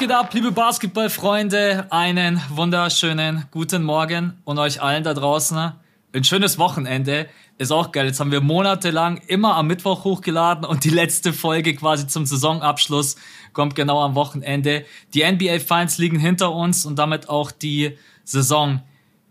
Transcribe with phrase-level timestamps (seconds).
[0.00, 1.88] Geht ab, liebe Basketballfreunde?
[1.90, 5.74] Einen wunderschönen guten Morgen und euch allen da draußen
[6.14, 7.28] ein schönes Wochenende.
[7.58, 8.06] Ist auch geil.
[8.06, 13.16] Jetzt haben wir monatelang immer am Mittwoch hochgeladen und die letzte Folge quasi zum Saisonabschluss
[13.52, 14.86] kommt genau am Wochenende.
[15.12, 18.80] Die NBA Finals liegen hinter uns und damit auch die Saison.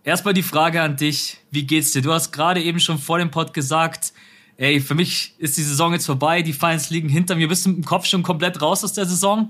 [0.04, 1.38] Erstmal die Frage an dich.
[1.50, 2.04] Wie geht's dir?
[2.04, 4.14] Du hast gerade eben schon vor dem Pod gesagt,
[4.58, 7.48] ey, für mich ist die Saison jetzt vorbei, die Finals liegen hinter mir.
[7.48, 9.50] Bist du mit dem Kopf schon komplett raus aus der Saison?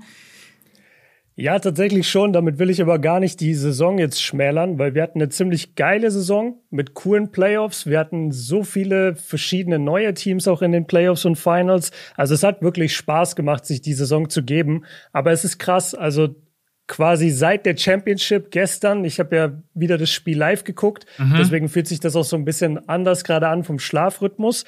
[1.40, 2.34] Ja, tatsächlich schon.
[2.34, 5.74] Damit will ich aber gar nicht die Saison jetzt schmälern, weil wir hatten eine ziemlich
[5.74, 7.86] geile Saison mit coolen Playoffs.
[7.86, 11.92] Wir hatten so viele verschiedene neue Teams auch in den Playoffs und Finals.
[12.14, 14.84] Also es hat wirklich Spaß gemacht, sich die Saison zu geben.
[15.12, 15.94] Aber es ist krass.
[15.94, 16.34] Also
[16.86, 21.36] quasi seit der Championship gestern, ich habe ja wieder das Spiel live geguckt, mhm.
[21.38, 24.66] deswegen fühlt sich das auch so ein bisschen anders gerade an vom Schlafrhythmus.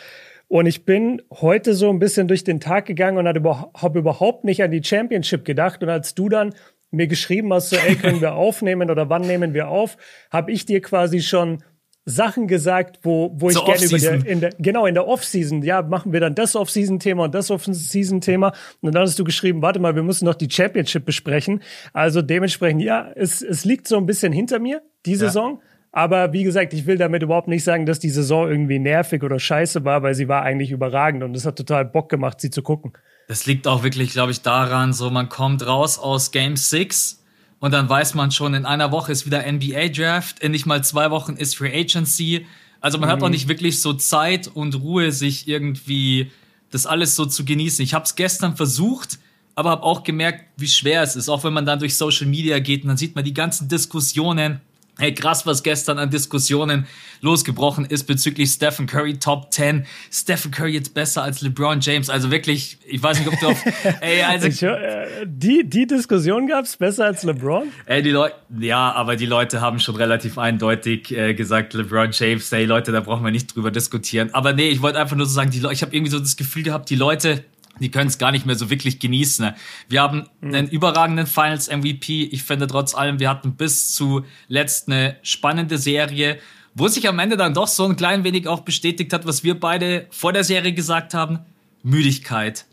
[0.53, 4.63] Und ich bin heute so ein bisschen durch den Tag gegangen und habe überhaupt nicht
[4.63, 5.83] an die Championship gedacht.
[5.83, 6.55] Und als du dann
[6.91, 9.97] mir geschrieben hast, so, ey, können wir aufnehmen oder wann nehmen wir auf,
[10.31, 11.65] habe ich dir quasi schon
[12.05, 15.81] Sachen gesagt, wo, wo ich gerne über der, in der, genau, in der Off-Season, ja,
[15.81, 18.53] machen wir dann das Off-Season-Thema und das Off-Season-Thema.
[18.83, 21.63] Und dann hast du geschrieben, warte mal, wir müssen noch die Championship besprechen.
[21.95, 25.63] Also dementsprechend, ja, es, es liegt so ein bisschen hinter mir, die Saison.
[25.93, 29.39] Aber wie gesagt, ich will damit überhaupt nicht sagen, dass die Saison irgendwie nervig oder
[29.39, 32.63] scheiße war, weil sie war eigentlich überragend und es hat total Bock gemacht, sie zu
[32.63, 32.95] gucken.
[33.29, 37.23] Das liegt auch wirklich, glaube ich, daran, so man kommt raus aus Game 6
[37.61, 40.83] und dann weiß man schon, in einer Woche ist wieder NBA Draft, in nicht mal
[40.83, 42.47] zwei Wochen ist Free Agency.
[42.81, 43.13] Also man mhm.
[43.13, 46.33] hat auch nicht wirklich so Zeit und Ruhe, sich irgendwie
[46.71, 47.85] das alles so zu genießen.
[47.85, 49.19] Ich habe es gestern versucht,
[49.55, 51.29] aber habe auch gemerkt, wie schwer es ist.
[51.29, 54.63] Auch wenn man dann durch Social Media geht und dann sieht man die ganzen Diskussionen
[54.99, 56.87] Hey, krass, was gestern an Diskussionen
[57.23, 59.87] losgebrochen ist bezüglich Stephen Curry Top 10.
[60.11, 62.11] Stephen Curry jetzt besser als LeBron James.
[62.11, 63.65] Also wirklich, ich weiß nicht, ob du auf,
[64.03, 64.49] ey, also.
[64.49, 67.69] Ich, äh, die, die Diskussion gab's besser als LeBron?
[67.87, 72.53] Ey, die Leute, ja, aber die Leute haben schon relativ eindeutig äh, gesagt, LeBron James,
[72.53, 74.29] hey Leute, da brauchen wir nicht drüber diskutieren.
[74.35, 76.37] Aber nee, ich wollte einfach nur so sagen, die Leute, ich habe irgendwie so das
[76.37, 77.45] Gefühl gehabt, die Leute,
[77.81, 79.47] die können es gar nicht mehr so wirklich genießen.
[79.47, 79.55] Ne?
[79.89, 80.55] Wir haben mhm.
[80.55, 82.25] einen überragenden Finals MVP.
[82.25, 86.39] Ich finde trotz allem, wir hatten bis zuletzt eine spannende Serie,
[86.75, 89.59] wo sich am Ende dann doch so ein klein wenig auch bestätigt hat, was wir
[89.59, 91.41] beide vor der Serie gesagt haben.
[91.83, 92.67] Müdigkeit.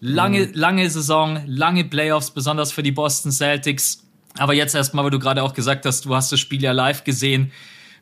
[0.00, 0.54] Lange, mhm.
[0.54, 4.04] lange Saison, lange Playoffs, besonders für die Boston Celtics.
[4.38, 7.04] Aber jetzt erstmal, weil du gerade auch gesagt hast, du hast das Spiel ja live
[7.04, 7.52] gesehen.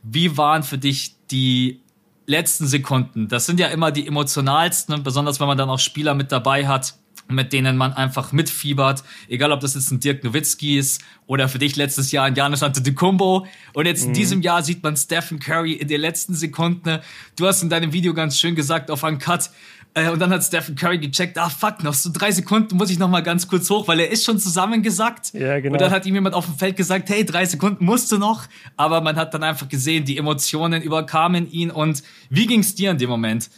[0.02, 1.80] Wie waren für dich die
[2.26, 6.32] letzten Sekunden, das sind ja immer die emotionalsten, besonders wenn man dann auch Spieler mit
[6.32, 6.94] dabei hat,
[7.28, 9.02] mit denen man einfach mitfiebert.
[9.28, 12.62] Egal, ob das jetzt ein Dirk Nowitzki ist oder für dich letztes Jahr ein Janis
[12.62, 13.46] Antetokounmpo.
[13.72, 14.08] Und jetzt mhm.
[14.08, 17.00] in diesem Jahr sieht man Stephen Curry in den letzten Sekunden.
[17.36, 19.50] Du hast in deinem Video ganz schön gesagt auf einen Cut,
[19.94, 22.98] äh, und dann hat Stephen Curry gecheckt, ah fuck, noch so drei Sekunden muss ich
[22.98, 25.32] noch mal ganz kurz hoch, weil er ist schon zusammengesackt.
[25.34, 25.74] Ja, genau.
[25.74, 28.42] Und dann hat ihm jemand auf dem Feld gesagt, hey, drei Sekunden musst du noch.
[28.76, 31.70] Aber man hat dann einfach gesehen, die Emotionen überkamen ihn.
[31.70, 33.50] Und wie ging's dir in dem Moment?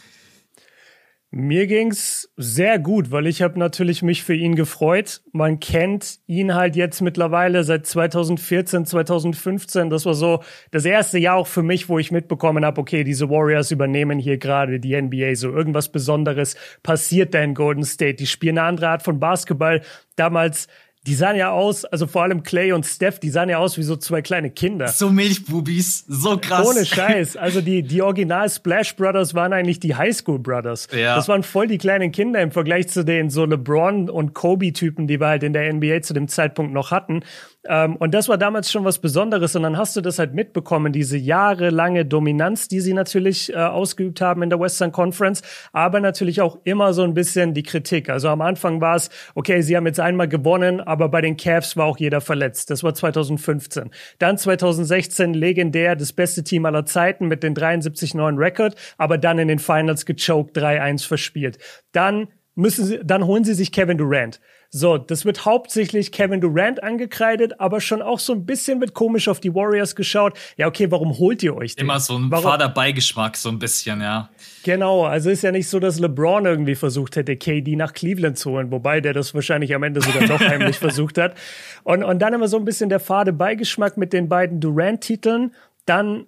[1.29, 5.21] Mir ging's sehr gut, weil ich habe natürlich mich für ihn gefreut.
[5.33, 9.89] Man kennt ihn halt jetzt mittlerweile seit 2014, 2015.
[9.89, 13.29] Das war so das erste Jahr auch für mich, wo ich mitbekommen habe, okay, diese
[13.29, 15.35] Warriors übernehmen hier gerade die NBA.
[15.35, 18.15] So irgendwas Besonderes passiert da in Golden State.
[18.15, 19.81] Die spielen eine andere Art von Basketball.
[20.15, 20.69] Damals
[21.07, 23.83] die sahen ja aus, also vor allem Clay und Steph, die sahen ja aus wie
[23.83, 24.89] so zwei kleine Kinder.
[24.89, 26.67] So Milchbubis, so krass.
[26.67, 27.37] Ohne Scheiß.
[27.37, 30.89] Also die, die Original Splash Brothers waren eigentlich die Highschool Brothers.
[30.91, 31.15] Ja.
[31.15, 35.07] Das waren voll die kleinen Kinder im Vergleich zu den so LeBron und Kobe Typen,
[35.07, 37.23] die wir halt in der NBA zu dem Zeitpunkt noch hatten.
[37.67, 39.55] Ähm, und das war damals schon was Besonderes.
[39.55, 44.21] Und dann hast du das halt mitbekommen, diese jahrelange Dominanz, die sie natürlich äh, ausgeübt
[44.21, 45.41] haben in der Western Conference,
[45.73, 48.09] aber natürlich auch immer so ein bisschen die Kritik.
[48.09, 51.77] Also am Anfang war es, okay, sie haben jetzt einmal gewonnen, aber bei den Cavs
[51.77, 52.69] war auch jeder verletzt.
[52.69, 53.91] Das war 2015.
[54.19, 59.47] Dann 2016 legendär, das beste Team aller Zeiten mit den 73-9 Record, aber dann in
[59.47, 61.57] den Finals gechoked, 3-1 verspielt.
[61.91, 64.39] Dann müssen sie, dann holen sie sich Kevin Durant.
[64.69, 69.27] So, das wird hauptsächlich Kevin Durant angekreidet, aber schon auch so ein bisschen wird komisch
[69.27, 70.37] auf die Warriors geschaut.
[70.57, 71.85] Ja, okay, warum holt ihr euch den?
[71.85, 74.29] Immer so ein fader Beigeschmack, so ein bisschen, ja.
[74.63, 78.51] Genau, also ist ja nicht so, dass LeBron irgendwie versucht hätte, KD nach Cleveland zu
[78.51, 81.35] holen, wobei der das wahrscheinlich am Ende sogar doch heimlich versucht hat.
[81.83, 85.53] Und, und dann immer so ein bisschen der fade Beigeschmack mit den beiden Durant-Titeln.
[85.85, 86.25] Dann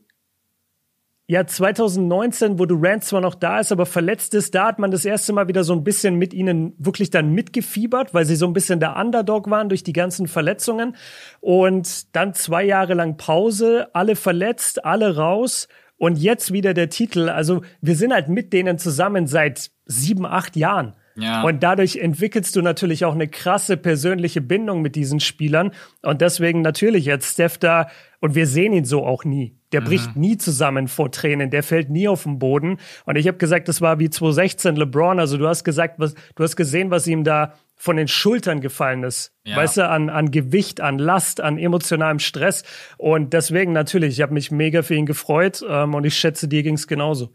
[1.32, 5.06] ja, 2019, wo Durant zwar noch da ist, aber verletzt ist, da hat man das
[5.06, 8.54] erste Mal wieder so ein bisschen mit ihnen wirklich dann mitgefiebert, weil sie so ein
[8.54, 10.96] bisschen der Underdog waren durch die ganzen Verletzungen.
[11.40, 15.68] Und dann zwei Jahre lang Pause, alle verletzt, alle raus.
[15.98, 17.30] Und jetzt wieder der Titel.
[17.30, 20.96] Also wir sind halt mit denen zusammen seit sieben, acht Jahren.
[21.22, 21.44] Ja.
[21.44, 25.72] Und dadurch entwickelst du natürlich auch eine krasse persönliche Bindung mit diesen Spielern.
[26.02, 27.88] Und deswegen natürlich jetzt Steph da,
[28.22, 29.56] und wir sehen ihn so auch nie.
[29.72, 29.86] Der mhm.
[29.86, 32.78] bricht nie zusammen vor Tränen, der fällt nie auf den Boden.
[33.06, 35.20] Und ich habe gesagt, das war wie 2016 LeBron.
[35.20, 39.04] Also du hast gesagt, was, du hast gesehen, was ihm da von den Schultern gefallen
[39.04, 39.34] ist.
[39.46, 39.56] Ja.
[39.56, 42.64] Weißt du, an, an Gewicht, an Last, an emotionalem Stress.
[42.98, 46.62] Und deswegen natürlich, ich habe mich mega für ihn gefreut ähm, und ich schätze, dir
[46.62, 47.34] ging es genauso.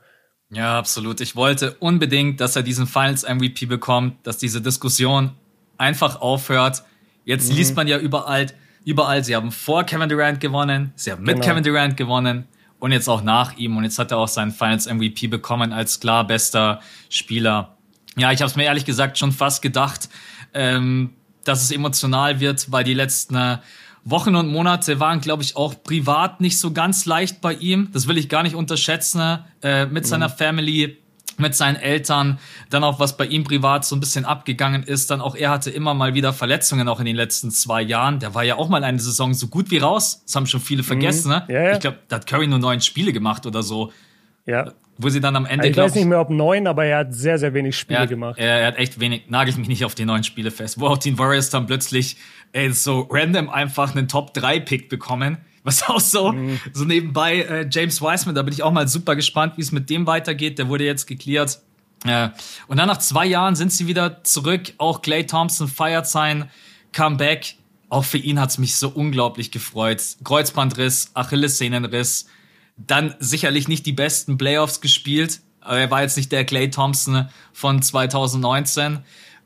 [0.50, 1.20] Ja, absolut.
[1.20, 5.32] Ich wollte unbedingt, dass er diesen Finals MVP bekommt, dass diese Diskussion
[5.78, 6.84] einfach aufhört.
[7.24, 7.56] Jetzt mhm.
[7.56, 8.46] liest man ja überall,
[8.84, 11.46] überall, sie haben vor Kevin Durant gewonnen, sie haben mit genau.
[11.46, 12.46] Kevin Durant gewonnen
[12.78, 13.76] und jetzt auch nach ihm.
[13.76, 17.76] Und jetzt hat er auch seinen Finals MVP bekommen als klar bester Spieler.
[18.16, 20.08] Ja, ich habe es mir ehrlich gesagt schon fast gedacht,
[20.52, 21.14] ähm,
[21.44, 23.58] dass es emotional wird, weil die letzten äh,
[24.04, 27.88] Wochen und Monate waren, glaube ich, auch privat nicht so ganz leicht bei ihm.
[27.92, 29.38] Das will ich gar nicht unterschätzen.
[29.62, 30.08] Äh, mit mhm.
[30.08, 30.98] seiner Family,
[31.38, 32.38] mit seinen Eltern,
[32.70, 35.10] dann auch was bei ihm privat so ein bisschen abgegangen ist.
[35.10, 38.20] Dann auch er hatte immer mal wieder Verletzungen auch in den letzten zwei Jahren.
[38.20, 40.22] Der war ja auch mal eine Saison so gut wie raus.
[40.26, 41.28] Das haben schon viele vergessen.
[41.28, 41.34] Mhm.
[41.34, 41.44] Ne?
[41.48, 41.72] Ja, ja.
[41.72, 43.90] Ich glaube, da hat Curry nur neun Spiele gemacht oder so.
[44.46, 44.72] Ja.
[44.96, 45.66] Wo sie dann am Ende.
[45.66, 48.38] Ich weiß nicht mehr, ob neun, aber er hat sehr, sehr wenig Spiele er gemacht.
[48.38, 50.78] Er, er, hat echt wenig, nagelt mich nicht auf die neun Spiele fest.
[50.78, 52.16] Wo auch die Warriors dann plötzlich
[52.52, 55.38] ey, so random einfach einen Top-3-Pick bekommen.
[55.64, 56.60] Was auch so, mhm.
[56.72, 59.88] so nebenbei äh, James Wiseman, da bin ich auch mal super gespannt, wie es mit
[59.88, 60.58] dem weitergeht.
[60.58, 61.58] Der wurde jetzt geklärt.
[62.04, 62.28] Äh,
[62.68, 64.74] und dann nach zwei Jahren sind sie wieder zurück.
[64.76, 66.50] Auch Clay Thompson feiert sein
[66.92, 67.56] Comeback.
[67.88, 70.02] Auch für ihn hat's mich so unglaublich gefreut.
[70.22, 72.26] Kreuzbandriss, Achillessehnenriss.
[72.76, 75.40] Dann sicherlich nicht die besten Playoffs gespielt.
[75.64, 79.00] Er war jetzt nicht der Clay Thompson von 2019.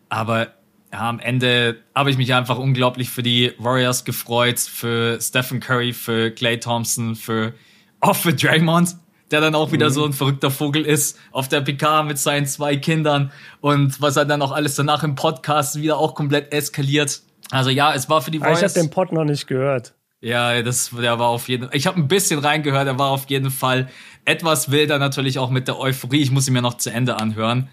[0.08, 0.48] Aber
[0.92, 5.92] ja, am Ende habe ich mich einfach unglaublich für die Warriors gefreut, für Stephen Curry,
[5.92, 7.52] für Clay Thompson, für
[8.00, 8.96] auch für Draymond,
[9.30, 9.92] der dann auch wieder mhm.
[9.92, 14.24] so ein verrückter Vogel ist, auf der PK mit seinen zwei Kindern und was er
[14.24, 17.20] dann auch alles danach im Podcast wieder auch komplett eskaliert.
[17.50, 18.58] Also ja, es war für die Warriors.
[18.58, 19.94] Ich habe den Pod noch nicht gehört.
[20.20, 21.68] Ja, das der war auf jeden.
[21.72, 23.88] Ich habe ein bisschen reingehört, er war auf jeden Fall
[24.24, 26.20] etwas wilder natürlich auch mit der Euphorie.
[26.20, 27.68] Ich muss ihn mir noch zu Ende anhören.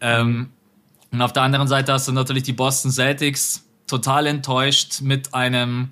[0.00, 0.50] Ähm,
[1.12, 5.90] und auf der anderen Seite hast du natürlich die Boston Celtics total enttäuscht mit einem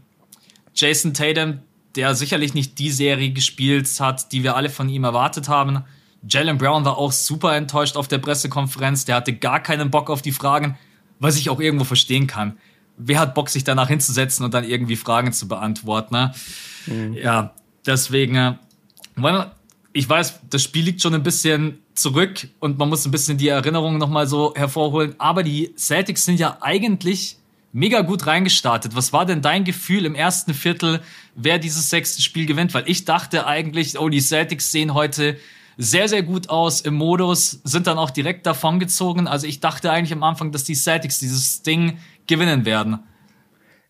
[0.74, 1.60] Jason Tatum,
[1.94, 5.84] der sicherlich nicht die Serie gespielt hat, die wir alle von ihm erwartet haben.
[6.28, 9.04] Jalen Brown war auch super enttäuscht auf der Pressekonferenz.
[9.04, 10.76] Der hatte gar keinen Bock auf die Fragen,
[11.20, 12.58] was ich auch irgendwo verstehen kann.
[12.96, 16.14] Wer hat Bock, sich danach hinzusetzen und dann irgendwie Fragen zu beantworten?
[16.14, 16.34] Ne?
[16.86, 17.14] Mhm.
[17.14, 17.54] Ja,
[17.86, 18.54] deswegen, äh,
[19.92, 23.48] ich weiß, das Spiel liegt schon ein bisschen zurück und man muss ein bisschen die
[23.48, 25.14] Erinnerungen nochmal so hervorholen.
[25.18, 27.36] Aber die Celtics sind ja eigentlich
[27.72, 28.94] mega gut reingestartet.
[28.94, 31.00] Was war denn dein Gefühl im ersten Viertel,
[31.34, 32.74] wer dieses sechste Spiel gewinnt?
[32.74, 35.38] Weil ich dachte eigentlich, oh, die Celtics sehen heute
[35.78, 39.26] sehr, sehr gut aus im Modus, sind dann auch direkt davongezogen.
[39.26, 43.00] Also ich dachte eigentlich am Anfang, dass die Celtics dieses Ding gewinnen werden.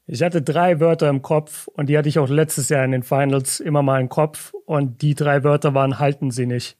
[0.06, 3.02] Ich hatte drei Wörter im Kopf und die hatte ich auch letztes Jahr in den
[3.02, 6.76] Finals immer mal im Kopf und die drei Wörter waren halten sie nicht.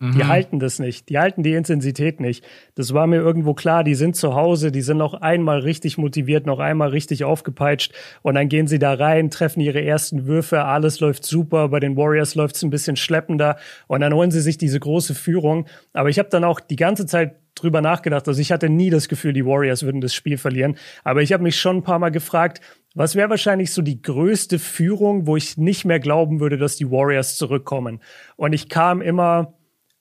[0.00, 0.12] Mhm.
[0.12, 1.10] Die halten das nicht.
[1.10, 2.44] Die halten die Intensität nicht.
[2.74, 3.84] Das war mir irgendwo klar.
[3.84, 4.72] Die sind zu Hause.
[4.72, 7.92] Die sind noch einmal richtig motiviert, noch einmal richtig aufgepeitscht.
[8.22, 10.64] Und dann gehen sie da rein, treffen ihre ersten Würfe.
[10.64, 11.68] Alles läuft super.
[11.68, 13.58] Bei den Warriors läuft es ein bisschen schleppender.
[13.88, 15.66] Und dann holen sie sich diese große Führung.
[15.92, 18.26] Aber ich habe dann auch die ganze Zeit drüber nachgedacht.
[18.26, 20.76] Also ich hatte nie das Gefühl, die Warriors würden das Spiel verlieren.
[21.04, 22.62] Aber ich habe mich schon ein paar Mal gefragt,
[22.94, 26.90] was wäre wahrscheinlich so die größte Führung, wo ich nicht mehr glauben würde, dass die
[26.90, 28.00] Warriors zurückkommen?
[28.36, 29.54] Und ich kam immer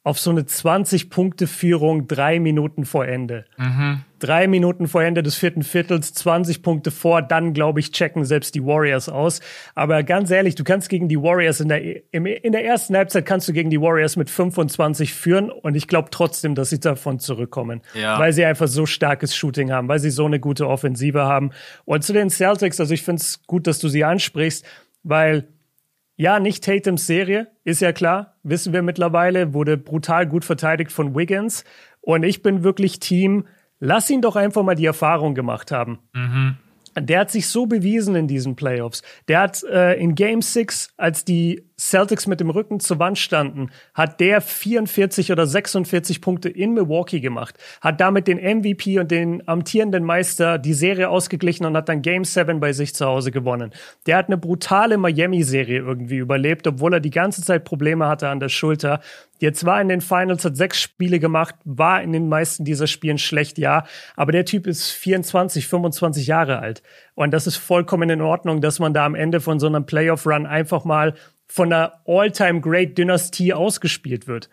[0.03, 3.45] auf so eine 20-Punkte-Führung drei Minuten vor Ende.
[3.57, 4.01] Mhm.
[4.17, 8.55] Drei Minuten vor Ende des vierten Viertels, 20 Punkte vor, dann glaube ich, checken selbst
[8.55, 9.41] die Warriors aus.
[9.75, 11.81] Aber ganz ehrlich, du kannst gegen die Warriors in der,
[12.13, 16.09] in der ersten Halbzeit kannst du gegen die Warriors mit 25 führen und ich glaube
[16.11, 17.81] trotzdem, dass sie davon zurückkommen.
[17.93, 18.17] Ja.
[18.19, 21.51] Weil sie einfach so starkes Shooting haben, weil sie so eine gute Offensive haben.
[21.83, 24.65] Und zu den Celtics, also ich finde es gut, dass du sie ansprichst,
[25.03, 25.47] weil
[26.19, 31.15] ja, nicht Tatums Serie, ist ja klar, wissen wir mittlerweile, wurde brutal gut verteidigt von
[31.15, 31.63] Wiggins.
[32.01, 33.47] Und ich bin wirklich Team,
[33.79, 35.99] lass ihn doch einfach mal die Erfahrung gemacht haben.
[36.11, 36.57] Mhm.
[36.99, 39.01] Der hat sich so bewiesen in diesen Playoffs.
[39.29, 43.71] Der hat äh, in Game 6, als die Celtics mit dem Rücken zur Wand standen,
[43.93, 49.47] hat der 44 oder 46 Punkte in Milwaukee gemacht, hat damit den MVP und den
[49.47, 53.71] amtierenden Meister die Serie ausgeglichen und hat dann Game 7 bei sich zu Hause gewonnen.
[54.05, 58.39] Der hat eine brutale Miami-Serie irgendwie überlebt, obwohl er die ganze Zeit Probleme hatte an
[58.39, 58.99] der Schulter.
[59.39, 63.17] Jetzt war in den Finals, hat sechs Spiele gemacht, war in den meisten dieser Spielen
[63.17, 63.85] schlecht, ja.
[64.17, 66.83] Aber der Typ ist 24, 25 Jahre alt.
[67.15, 70.45] Und das ist vollkommen in Ordnung, dass man da am Ende von so einem Playoff-Run
[70.45, 71.13] einfach mal
[71.51, 74.49] von einer All-Time-Great-Dynastie ausgespielt wird.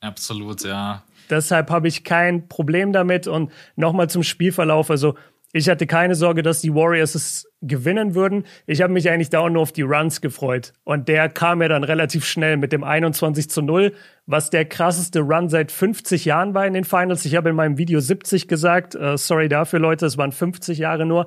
[0.00, 1.04] Absolut, ja.
[1.30, 3.26] Deshalb habe ich kein Problem damit.
[3.26, 4.90] Und nochmal zum Spielverlauf.
[4.90, 5.14] Also
[5.52, 8.44] ich hatte keine Sorge, dass die Warriors es gewinnen würden.
[8.66, 10.72] Ich habe mich eigentlich da auch nur auf die Runs gefreut.
[10.84, 13.92] Und der kam ja dann relativ schnell mit dem 21 zu 0,
[14.26, 17.24] was der krasseste Run seit 50 Jahren war in den Finals.
[17.24, 18.94] Ich habe in meinem Video 70 gesagt.
[18.94, 21.26] Uh, sorry dafür, Leute, es waren 50 Jahre nur.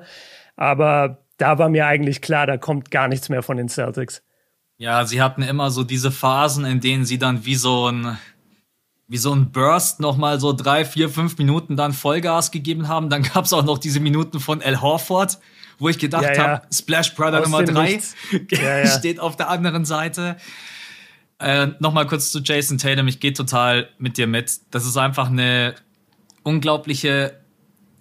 [0.56, 4.22] Aber da war mir eigentlich klar, da kommt gar nichts mehr von den Celtics.
[4.76, 8.18] Ja, sie hatten immer so diese Phasen, in denen sie dann wie so ein
[9.06, 13.10] wie so ein Burst nochmal so drei, vier, fünf Minuten dann Vollgas gegeben haben.
[13.10, 15.38] Dann gab's auch noch diese Minuten von Al Horford,
[15.78, 16.42] wo ich gedacht ja, ja.
[16.42, 18.00] habe, Splash Brother Aus Nummer drei
[18.50, 20.36] ja, steht auf der anderen Seite.
[21.38, 23.08] Äh, nochmal kurz zu Jason Tatum.
[23.08, 24.60] Ich gehe total mit dir mit.
[24.70, 25.74] Das ist einfach eine
[26.42, 27.40] unglaubliche,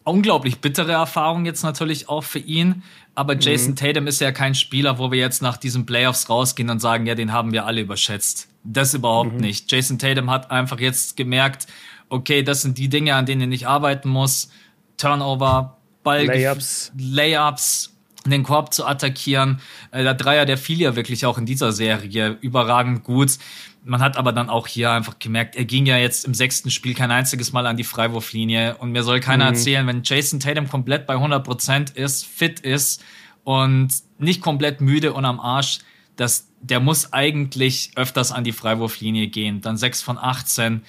[0.04, 2.84] unglaublich bittere Erfahrung jetzt natürlich auch für ihn.
[3.16, 3.76] Aber Jason mhm.
[3.76, 7.16] Tatum ist ja kein Spieler, wo wir jetzt nach diesen Playoffs rausgehen und sagen, ja,
[7.16, 8.50] den haben wir alle überschätzt.
[8.64, 9.42] Das überhaupt mhm.
[9.42, 9.72] nicht.
[9.72, 11.68] Jason Tatum hat einfach jetzt gemerkt,
[12.10, 14.50] okay, das sind die Dinge, an denen ich arbeiten muss.
[14.98, 17.94] Turnover, Ball, Layups, Layups
[18.26, 19.60] den Korb zu attackieren.
[19.92, 23.38] Äh, der Dreier, der fiel ja wirklich auch in dieser Serie überragend gut.
[23.86, 26.94] Man hat aber dann auch hier einfach gemerkt, er ging ja jetzt im sechsten Spiel
[26.94, 28.78] kein einziges Mal an die Freiwurflinie.
[28.78, 29.56] Und mir soll keiner mhm.
[29.56, 33.04] erzählen, wenn Jason Tatum komplett bei 100 Prozent ist, fit ist
[33.44, 35.80] und nicht komplett müde und am Arsch,
[36.16, 39.60] dass der muss eigentlich öfters an die Freiwurflinie gehen.
[39.60, 40.82] Dann 6 von 18.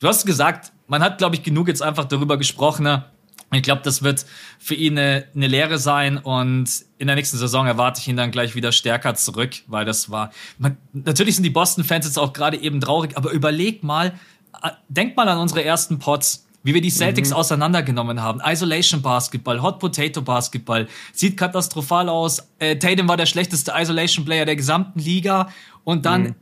[0.00, 2.82] Du hast gesagt, man hat, glaube ich, genug jetzt einfach darüber gesprochen.
[2.84, 3.04] Ne?
[3.52, 4.26] Ich glaube, das wird
[4.58, 8.30] für ihn eine, eine Lehre sein und in der nächsten Saison erwarte ich ihn dann
[8.30, 10.32] gleich wieder stärker zurück, weil das war.
[10.58, 14.14] Man, natürlich sind die Boston-Fans jetzt auch gerade eben traurig, aber überleg mal,
[14.62, 17.36] äh, denk mal an unsere ersten Pots wie wir die Celtics mhm.
[17.36, 18.40] auseinandergenommen haben.
[18.44, 22.48] Isolation Basketball, Hot Potato Basketball, sieht katastrophal aus.
[22.58, 25.48] Äh, Tatum war der schlechteste Isolation Player der gesamten Liga
[25.84, 26.34] und dann mhm.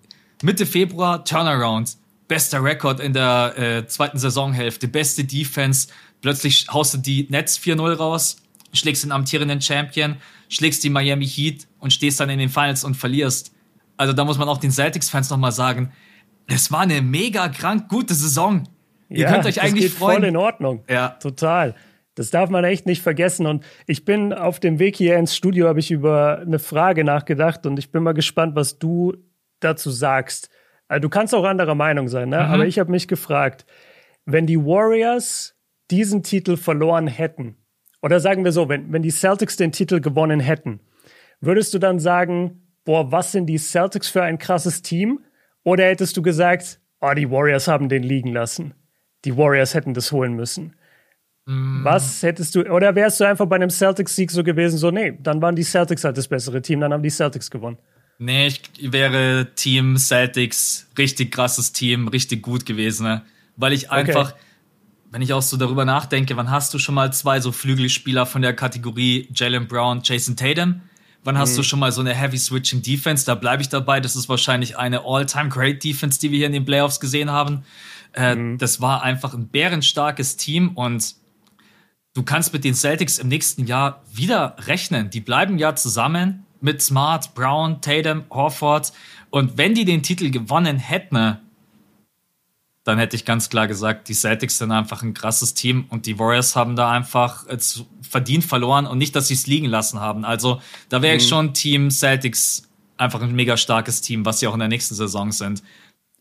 [0.42, 1.98] Mitte Februar Turnaround.
[2.26, 5.88] Bester Rekord in der äh, zweiten Saisonhälfte, beste Defense.
[6.24, 8.38] Plötzlich haust du die Nets 4-0 raus,
[8.72, 10.16] schlägst den amtierenden Champion,
[10.48, 13.52] schlägst die Miami Heat und stehst dann in den Finals und verlierst.
[13.98, 15.92] Also da muss man auch den Celtics-Fans nochmal sagen,
[16.46, 18.66] es war eine mega krank gute Saison.
[19.10, 20.20] Ihr ja, könnt euch eigentlich das geht freuen.
[20.20, 20.82] voll in Ordnung.
[20.88, 21.08] Ja.
[21.08, 21.74] Total.
[22.14, 23.44] Das darf man echt nicht vergessen.
[23.44, 27.66] Und ich bin auf dem Weg hier ins Studio, habe ich über eine Frage nachgedacht
[27.66, 29.12] und ich bin mal gespannt, was du
[29.60, 30.48] dazu sagst.
[30.88, 32.38] Also, du kannst auch anderer Meinung sein, ne?
[32.38, 32.50] Mhm.
[32.50, 33.66] aber ich habe mich gefragt,
[34.24, 35.53] wenn die Warriors
[35.90, 37.56] diesen Titel verloren hätten,
[38.02, 40.80] oder sagen wir so, wenn, wenn die Celtics den Titel gewonnen hätten,
[41.40, 45.20] würdest du dann sagen, boah, was sind die Celtics für ein krasses Team?
[45.62, 48.74] Oder hättest du gesagt, oh, die Warriors haben den liegen lassen?
[49.24, 50.74] die Warriors hätten das holen müssen.
[51.46, 51.84] Mm.
[51.84, 55.42] Was hättest du, oder wärst du einfach bei einem Celtics-Sieg so gewesen, so, nee, dann
[55.42, 57.78] waren die Celtics halt das bessere Team, dann haben die Celtics gewonnen.
[58.18, 63.22] Nee, ich wäre Team Celtics, richtig krasses Team, richtig gut gewesen, ne?
[63.56, 64.40] weil ich einfach, okay.
[65.14, 68.42] Wenn ich auch so darüber nachdenke, wann hast du schon mal zwei so Flügelspieler von
[68.42, 70.80] der Kategorie Jalen Brown, Jason Tatum?
[71.22, 71.58] Wann hast mhm.
[71.58, 73.24] du schon mal so eine Heavy Switching Defense?
[73.24, 74.00] Da bleibe ich dabei.
[74.00, 77.62] Das ist wahrscheinlich eine All-Time Great Defense, die wir hier in den Playoffs gesehen haben.
[78.12, 78.58] Äh, mhm.
[78.58, 81.14] Das war einfach ein bärenstarkes Team und
[82.14, 85.10] du kannst mit den Celtics im nächsten Jahr wieder rechnen.
[85.10, 88.92] Die bleiben ja zusammen mit Smart, Brown, Tatum, Horford.
[89.30, 91.38] Und wenn die den Titel gewonnen hätten,
[92.84, 96.18] dann hätte ich ganz klar gesagt, die Celtics sind einfach ein krasses Team und die
[96.18, 97.46] Warriors haben da einfach
[98.02, 100.24] verdient verloren und nicht, dass sie es liegen lassen haben.
[100.24, 100.60] Also
[100.90, 101.20] da wäre mhm.
[101.20, 104.94] ich schon Team Celtics einfach ein mega starkes Team, was sie auch in der nächsten
[104.94, 105.62] Saison sind.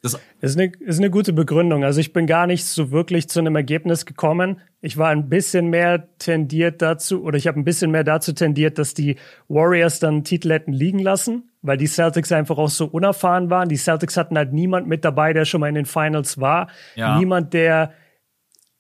[0.01, 1.85] Das ist eine, ist eine gute Begründung.
[1.85, 4.59] Also ich bin gar nicht so wirklich zu einem Ergebnis gekommen.
[4.81, 8.77] Ich war ein bisschen mehr tendiert dazu, oder ich habe ein bisschen mehr dazu tendiert,
[8.77, 9.15] dass die
[9.47, 13.69] Warriors dann Titel hätten liegen lassen, weil die Celtics einfach auch so unerfahren waren.
[13.69, 16.67] Die Celtics hatten halt niemand mit dabei, der schon mal in den Finals war.
[16.95, 17.17] Ja.
[17.17, 17.93] Niemand, der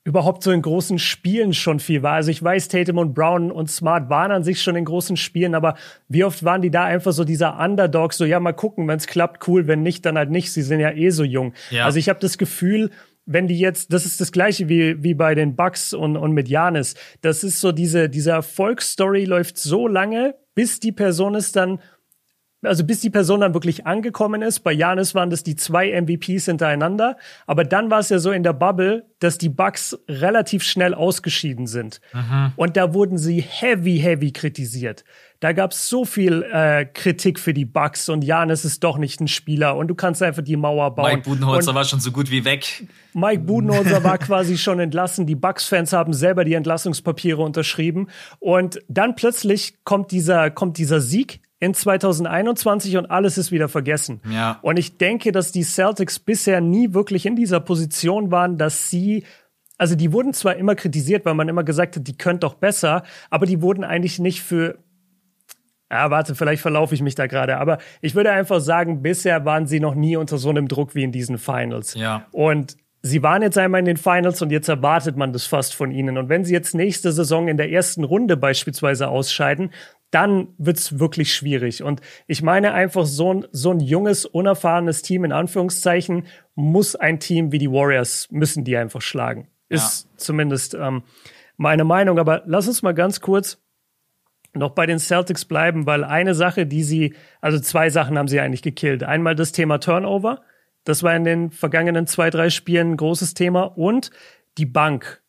[0.05, 2.15] überhaupt so in großen Spielen schon viel war.
[2.15, 5.55] Also ich weiß, Tatum und Brown und Smart waren an sich schon in großen Spielen,
[5.55, 5.75] aber
[6.09, 9.07] wie oft waren die da einfach so dieser Underdog, so ja, mal gucken, wenn es
[9.07, 10.51] klappt, cool, wenn nicht, dann halt nicht.
[10.51, 11.53] Sie sind ja eh so jung.
[11.69, 11.85] Ja.
[11.85, 12.89] Also ich habe das Gefühl,
[13.25, 16.49] wenn die jetzt, das ist das gleiche wie, wie bei den Bucks und, und mit
[16.49, 16.95] Janis.
[17.21, 21.79] Das ist so diese, diese Erfolgsstory läuft so lange, bis die Person es dann
[22.63, 24.61] also bis die Person dann wirklich angekommen ist.
[24.61, 27.17] Bei Janis waren das die zwei MVPs hintereinander.
[27.45, 31.67] Aber dann war es ja so in der Bubble, dass die Bucks relativ schnell ausgeschieden
[31.67, 32.01] sind.
[32.13, 32.53] Aha.
[32.55, 35.03] Und da wurden sie heavy, heavy kritisiert.
[35.43, 39.19] Da gab es so viel äh, Kritik für die Bucks und Janis ist doch nicht
[39.19, 41.11] ein Spieler und du kannst einfach die Mauer bauen.
[41.11, 42.87] Mike Budenholzer und war schon so gut wie weg.
[43.13, 45.25] Mike Budenholzer war quasi schon entlassen.
[45.25, 48.07] Die Bucks-Fans haben selber die Entlassungspapiere unterschrieben
[48.39, 54.21] und dann plötzlich kommt dieser kommt dieser Sieg in 2021 und alles ist wieder vergessen.
[54.29, 54.59] Ja.
[54.61, 59.23] Und ich denke, dass die Celtics bisher nie wirklich in dieser Position waren, dass sie
[59.77, 63.03] also die wurden zwar immer kritisiert, weil man immer gesagt hat, die können doch besser,
[63.29, 64.77] aber die wurden eigentlich nicht für
[65.91, 69.67] ja, warte, vielleicht verlaufe ich mich da gerade, aber ich würde einfach sagen, bisher waren
[69.67, 71.93] sie noch nie unter so einem Druck wie in diesen Finals.
[71.93, 72.25] Ja.
[72.31, 75.91] Und sie waren jetzt einmal in den Finals und jetzt erwartet man das fast von
[75.91, 76.17] ihnen.
[76.17, 79.71] Und wenn sie jetzt nächste Saison in der ersten Runde beispielsweise ausscheiden,
[80.13, 81.83] dann wird's wirklich schwierig.
[81.83, 87.19] Und ich meine einfach, so ein, so ein junges, unerfahrenes Team in Anführungszeichen muss ein
[87.19, 89.47] Team wie die Warriors, müssen die einfach schlagen.
[89.69, 90.17] Ist ja.
[90.17, 91.03] zumindest ähm,
[91.57, 92.19] meine Meinung.
[92.19, 93.59] Aber lass uns mal ganz kurz
[94.53, 98.39] noch bei den Celtics bleiben, weil eine Sache, die sie, also zwei Sachen haben sie
[98.39, 99.03] eigentlich gekillt.
[99.03, 100.41] Einmal das Thema Turnover.
[100.83, 103.63] Das war in den vergangenen zwei, drei Spielen ein großes Thema.
[103.63, 104.11] Und
[104.59, 105.23] die Bank.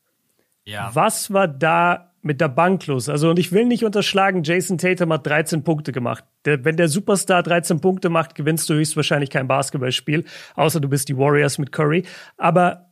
[0.65, 0.91] Ja.
[0.95, 3.09] Was war da mit der Bank los?
[3.09, 6.25] Also, und ich will nicht unterschlagen, Jason Tatum hat 13 Punkte gemacht.
[6.45, 11.09] Der, wenn der Superstar 13 Punkte macht, gewinnst du höchstwahrscheinlich kein Basketballspiel, außer du bist
[11.09, 12.05] die Warriors mit Curry.
[12.37, 12.91] Aber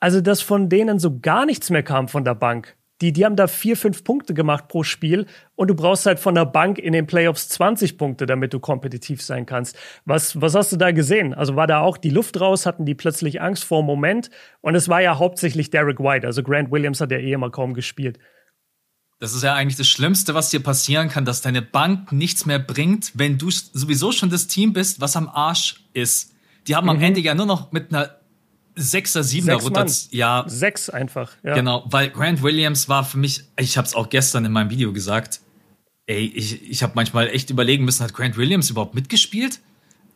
[0.00, 2.76] also, dass von denen so gar nichts mehr kam von der Bank.
[3.00, 5.26] Die, die haben da vier, fünf Punkte gemacht pro Spiel
[5.56, 9.20] und du brauchst halt von der Bank in den Playoffs 20 Punkte, damit du kompetitiv
[9.20, 9.76] sein kannst.
[10.04, 11.34] Was, was hast du da gesehen?
[11.34, 14.76] Also war da auch die Luft raus, hatten die plötzlich Angst vor dem Moment und
[14.76, 16.26] es war ja hauptsächlich Derek White.
[16.26, 18.18] Also Grant Williams hat ja eh immer kaum gespielt.
[19.24, 22.58] Das ist ja eigentlich das Schlimmste, was dir passieren kann, dass deine Bank nichts mehr
[22.58, 26.34] bringt, wenn du sowieso schon das Team bist, was am Arsch ist.
[26.66, 26.90] Die haben mhm.
[26.90, 28.16] am Ende ja nur noch mit einer
[28.76, 29.86] Sechser, Siebener runter.
[30.10, 30.44] Ja.
[30.46, 31.32] Sechs einfach.
[31.42, 31.54] Ja.
[31.54, 34.92] Genau, weil Grant Williams war für mich, ich habe es auch gestern in meinem Video
[34.92, 35.40] gesagt,
[36.04, 39.58] ey, ich, ich habe manchmal echt überlegen müssen, hat Grant Williams überhaupt mitgespielt?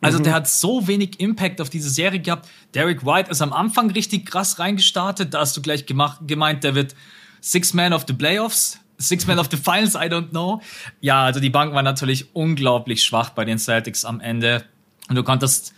[0.01, 0.23] Also mhm.
[0.25, 2.47] der hat so wenig Impact auf diese Serie gehabt.
[2.75, 5.33] Derek White ist am Anfang richtig krass reingestartet.
[5.33, 6.93] Da hast du gleich gemacht, gemeint, der wird
[7.41, 8.79] Six Man of the Playoffs.
[8.99, 10.61] Six Man of the Finals, I don't know.
[11.01, 14.65] Ja, also die Bank war natürlich unglaublich schwach bei den Celtics am Ende.
[15.07, 15.73] Und du konntest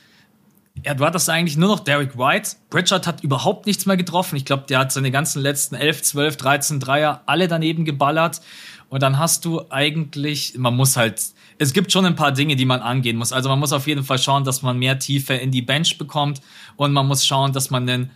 [0.84, 2.52] ja, du hattest eigentlich nur noch Derek White.
[2.70, 4.36] Pritchard hat überhaupt nichts mehr getroffen.
[4.36, 8.42] Ich glaube, der hat seine ganzen letzten 11, 12, 13 Dreier alle daneben geballert.
[8.90, 11.22] Und dann hast du eigentlich, man muss halt,
[11.58, 13.32] es gibt schon ein paar Dinge, die man angehen muss.
[13.32, 16.42] Also man muss auf jeden Fall schauen, dass man mehr Tiefe in die Bench bekommt.
[16.78, 18.12] Und man muss schauen, dass man einen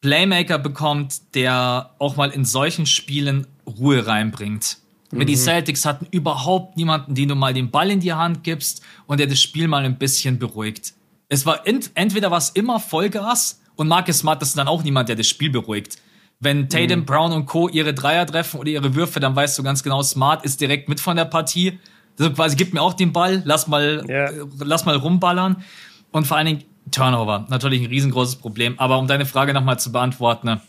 [0.00, 4.78] Playmaker bekommt, der auch mal in solchen Spielen Ruhe reinbringt.
[5.10, 5.26] Mhm.
[5.26, 9.20] Die Celtics hatten überhaupt niemanden, den du mal den Ball in die Hand gibst und
[9.20, 10.94] der das Spiel mal ein bisschen beruhigt.
[11.28, 15.16] Es war ent entweder was immer Vollgas und Marcus Smart ist dann auch niemand, der
[15.16, 15.98] das Spiel beruhigt.
[16.40, 17.04] Wenn Tatum, mhm.
[17.04, 17.68] Brown und Co.
[17.68, 21.00] ihre Dreier treffen oder ihre Würfe, dann weißt du ganz genau, Smart ist direkt mit
[21.00, 21.78] von der Partie.
[22.18, 24.30] Also quasi, gib mir auch den Ball, lass mal, yeah.
[24.30, 25.62] äh, lass mal rumballern.
[26.10, 27.46] Und vor allen Dingen Turnover.
[27.48, 28.78] Natürlich ein riesengroßes Problem.
[28.78, 30.60] Aber um deine Frage nochmal zu beantworten, ne,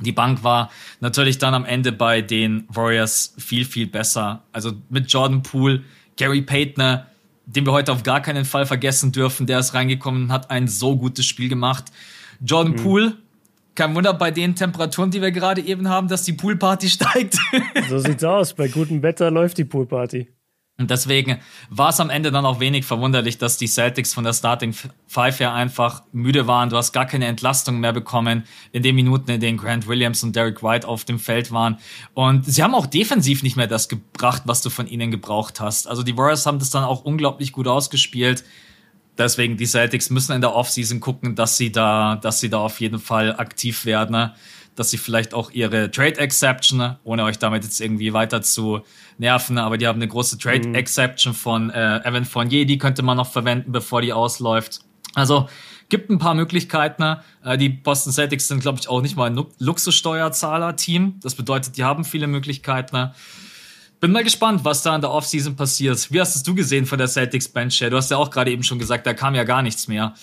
[0.00, 4.42] die Bank war natürlich dann am Ende bei den Warriors viel, viel besser.
[4.52, 5.82] Also mit Jordan Poole,
[6.16, 7.00] Gary Payton,
[7.46, 9.46] den wir heute auf gar keinen Fall vergessen dürfen.
[9.46, 11.84] Der ist reingekommen und hat ein so gutes Spiel gemacht.
[12.44, 12.76] Jordan mhm.
[12.76, 13.16] Poole,
[13.74, 17.38] kein Wunder bei den Temperaturen, die wir gerade eben haben, dass die Poolparty steigt.
[17.88, 18.54] so sieht's aus.
[18.54, 20.28] Bei gutem Wetter läuft die Poolparty.
[20.76, 21.38] Und deswegen
[21.70, 24.74] war es am Ende dann auch wenig verwunderlich, dass die Celtics von der Starting
[25.06, 26.68] Five her einfach müde waren.
[26.68, 30.34] Du hast gar keine Entlastung mehr bekommen in den Minuten, in denen Grant Williams und
[30.34, 31.78] Derek White auf dem Feld waren.
[32.14, 35.86] Und sie haben auch defensiv nicht mehr das gebracht, was du von ihnen gebraucht hast.
[35.86, 38.42] Also die Warriors haben das dann auch unglaublich gut ausgespielt.
[39.16, 42.80] Deswegen die Celtics müssen in der Offseason gucken, dass sie da, dass sie da auf
[42.80, 44.32] jeden Fall aktiv werden
[44.76, 48.80] dass sie vielleicht auch ihre Trade Exception, ohne euch damit jetzt irgendwie weiter zu
[49.18, 50.74] nerven, aber die haben eine große Trade mhm.
[50.74, 54.80] Exception von äh, Evan Fournier, die könnte man noch verwenden, bevor die ausläuft.
[55.14, 55.48] Also
[55.88, 57.16] gibt ein paar Möglichkeiten.
[57.44, 61.20] Äh, die Boston Celtics sind, glaube ich, auch nicht mal ein Luxussteuerzahler-Team.
[61.22, 63.10] Das bedeutet, die haben viele Möglichkeiten.
[64.00, 66.12] Bin mal gespannt, was da in der Offseason passiert.
[66.12, 67.78] Wie hast es du gesehen von der Celtics Bench?
[67.78, 70.14] Du hast ja auch gerade eben schon gesagt, da kam ja gar nichts mehr.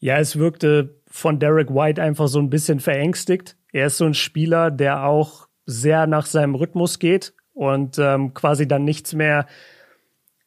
[0.00, 3.56] Ja, es wirkte von Derek White einfach so ein bisschen verängstigt.
[3.70, 8.66] Er ist so ein Spieler, der auch sehr nach seinem Rhythmus geht und ähm, quasi
[8.66, 9.46] dann nichts mehr,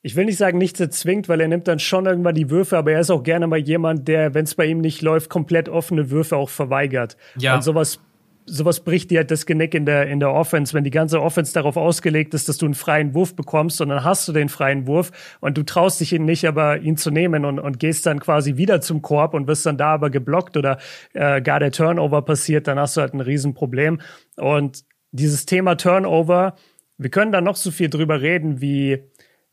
[0.02, 2.94] ich will nicht sagen, nichts erzwingt, weil er nimmt dann schon irgendwann die Würfe, aber
[2.94, 6.10] er ist auch gerne mal jemand, der, wenn es bei ihm nicht läuft, komplett offene
[6.10, 7.16] Würfe auch verweigert.
[7.38, 7.54] Ja.
[7.56, 8.00] Und sowas
[8.46, 11.54] sowas bricht dir halt das Genick in der, in der Offense, wenn die ganze Offense
[11.54, 14.88] darauf ausgelegt ist, dass du einen freien Wurf bekommst und dann hast du den freien
[14.88, 18.20] Wurf und du traust dich ihn nicht, aber ihn zu nehmen und, und gehst dann
[18.20, 20.78] quasi wieder zum Korb und wirst dann da aber geblockt oder
[21.14, 24.00] äh, gar der Turnover passiert, dann hast du halt ein Riesenproblem.
[24.38, 26.56] Und dieses Thema Turnover,
[26.98, 29.04] wir können da noch so viel drüber reden, wie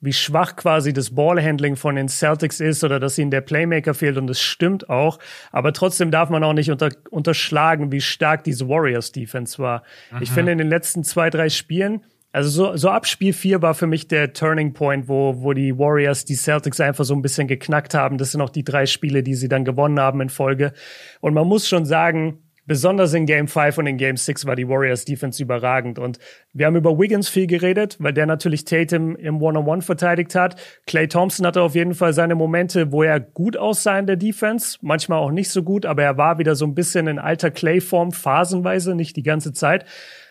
[0.02, 4.18] wie schwach quasi das Ballhandling von den Celtics ist oder dass ihnen der Playmaker fehlt
[4.18, 5.18] und das stimmt auch.
[5.52, 9.84] Aber trotzdem darf man auch nicht unter, unterschlagen, wie stark diese Warriors Defense war.
[10.10, 10.20] Aha.
[10.20, 13.74] Ich finde in den letzten zwei, drei Spielen Also so, so ab Spiel 4 war
[13.74, 17.46] für mich der Turning Point, wo, wo die Warriors die Celtics einfach so ein bisschen
[17.46, 18.18] geknackt haben.
[18.18, 20.72] Das sind auch die drei Spiele, die sie dann gewonnen haben in Folge.
[21.20, 24.66] Und man muss schon sagen, besonders in Game 5 und in Game 6 war die
[24.66, 25.98] Warriors Defense überragend.
[25.98, 26.18] Und
[26.54, 30.56] wir haben über Wiggins viel geredet, weil der natürlich Tatum im One-on-One verteidigt hat.
[30.86, 34.78] Clay Thompson hatte auf jeden Fall seine Momente, wo er gut aussah in der Defense.
[34.80, 38.10] Manchmal auch nicht so gut, aber er war wieder so ein bisschen in alter Clay-Form,
[38.10, 39.84] phasenweise, nicht die ganze Zeit.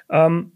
[0.09, 0.53] Ähm,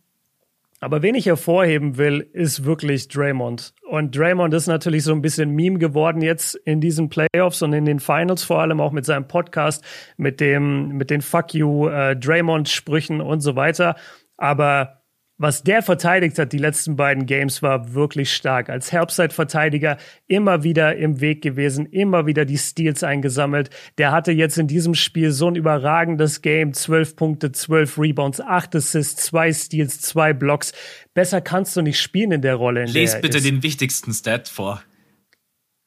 [0.86, 3.74] aber wen ich hervorheben will, ist wirklich Draymond.
[3.90, 7.86] Und Draymond ist natürlich so ein bisschen Meme geworden jetzt in diesen Playoffs und in
[7.86, 9.84] den Finals, vor allem auch mit seinem Podcast,
[10.16, 13.96] mit dem, mit den Fuck you äh, Draymond-Sprüchen und so weiter.
[14.38, 15.02] Aber
[15.38, 18.70] was der verteidigt hat, die letzten beiden Games, war wirklich stark.
[18.70, 23.70] Als Herbstzeit-Verteidiger immer wieder im Weg gewesen, immer wieder die Steals eingesammelt.
[23.98, 26.74] Der hatte jetzt in diesem Spiel so ein überragendes Game.
[26.74, 30.72] Zwölf Punkte, zwölf Rebounds, acht Assists, zwei Steals, zwei Blocks.
[31.14, 32.86] Besser kannst du nicht spielen in der Rolle.
[32.86, 33.46] In der bitte ist.
[33.46, 34.82] den wichtigsten Stat vor.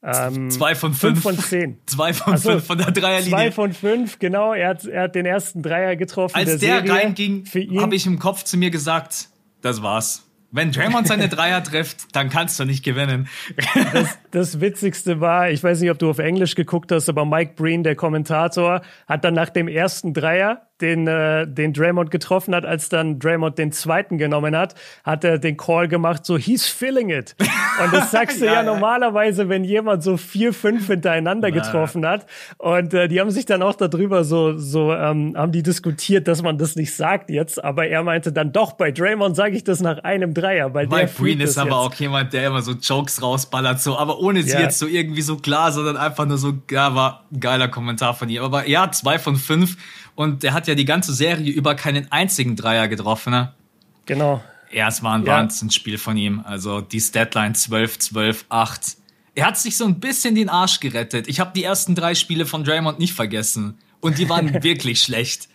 [0.02, 1.22] Ähm, zwei von fünf.
[1.22, 1.78] fünf von zehn.
[1.86, 3.30] Zwei von so, fünf von der Dreierlinie.
[3.30, 4.52] Zwei von fünf, genau.
[4.52, 6.36] Er hat, er hat den ersten Dreier getroffen.
[6.36, 7.44] Als der, der reinging,
[7.80, 9.28] habe ich im Kopf zu mir gesagt,
[9.60, 10.24] das war's.
[10.50, 13.28] Wenn Draymond seine Dreier trifft, dann kannst du nicht gewinnen.
[13.92, 17.52] Das, das Witzigste war, ich weiß nicht, ob du auf Englisch geguckt hast, aber Mike
[17.54, 22.64] Breen, der Kommentator, hat dann nach dem ersten Dreier, den, äh, den Draymond getroffen hat,
[22.64, 27.10] als dann Draymond den zweiten genommen hat, hat er den Call gemacht, so, he's feeling
[27.10, 27.34] it.
[27.84, 32.26] Und das sagst du ja, Ja, normalerweise, wenn jemand so vier, fünf hintereinander getroffen hat.
[32.58, 36.42] Und äh, die haben sich dann auch darüber so, so ähm, haben die diskutiert, dass
[36.42, 37.62] man das nicht sagt jetzt.
[37.62, 41.12] Aber er meinte dann doch, bei Draymond sage ich das nach einem Dreier, weil Mike
[41.18, 41.76] Breen ist aber jetzt.
[41.76, 44.60] auch jemand, der immer so Jokes rausballert, so, aber ohne sie Ja.
[44.60, 48.28] jetzt so irgendwie so klar, sondern einfach nur so, ja, war ein geiler Kommentar von
[48.28, 48.42] ihm.
[48.42, 49.76] Aber ja, zwei von fünf
[50.18, 53.52] und er hat ja die ganze Serie über keinen einzigen Dreier getroffen, ne?
[54.04, 54.42] Genau.
[54.72, 55.34] Ja, es war ein Ja.
[55.34, 56.40] Wahnsinnsspiel von ihm.
[56.44, 58.96] Also die Statline 12, 12, 8.
[59.36, 61.28] Er hat sich so ein bisschen den Arsch gerettet.
[61.28, 63.78] Ich habe die ersten drei Spiele von Draymond nicht vergessen.
[64.00, 65.48] Und die waren wirklich schlecht.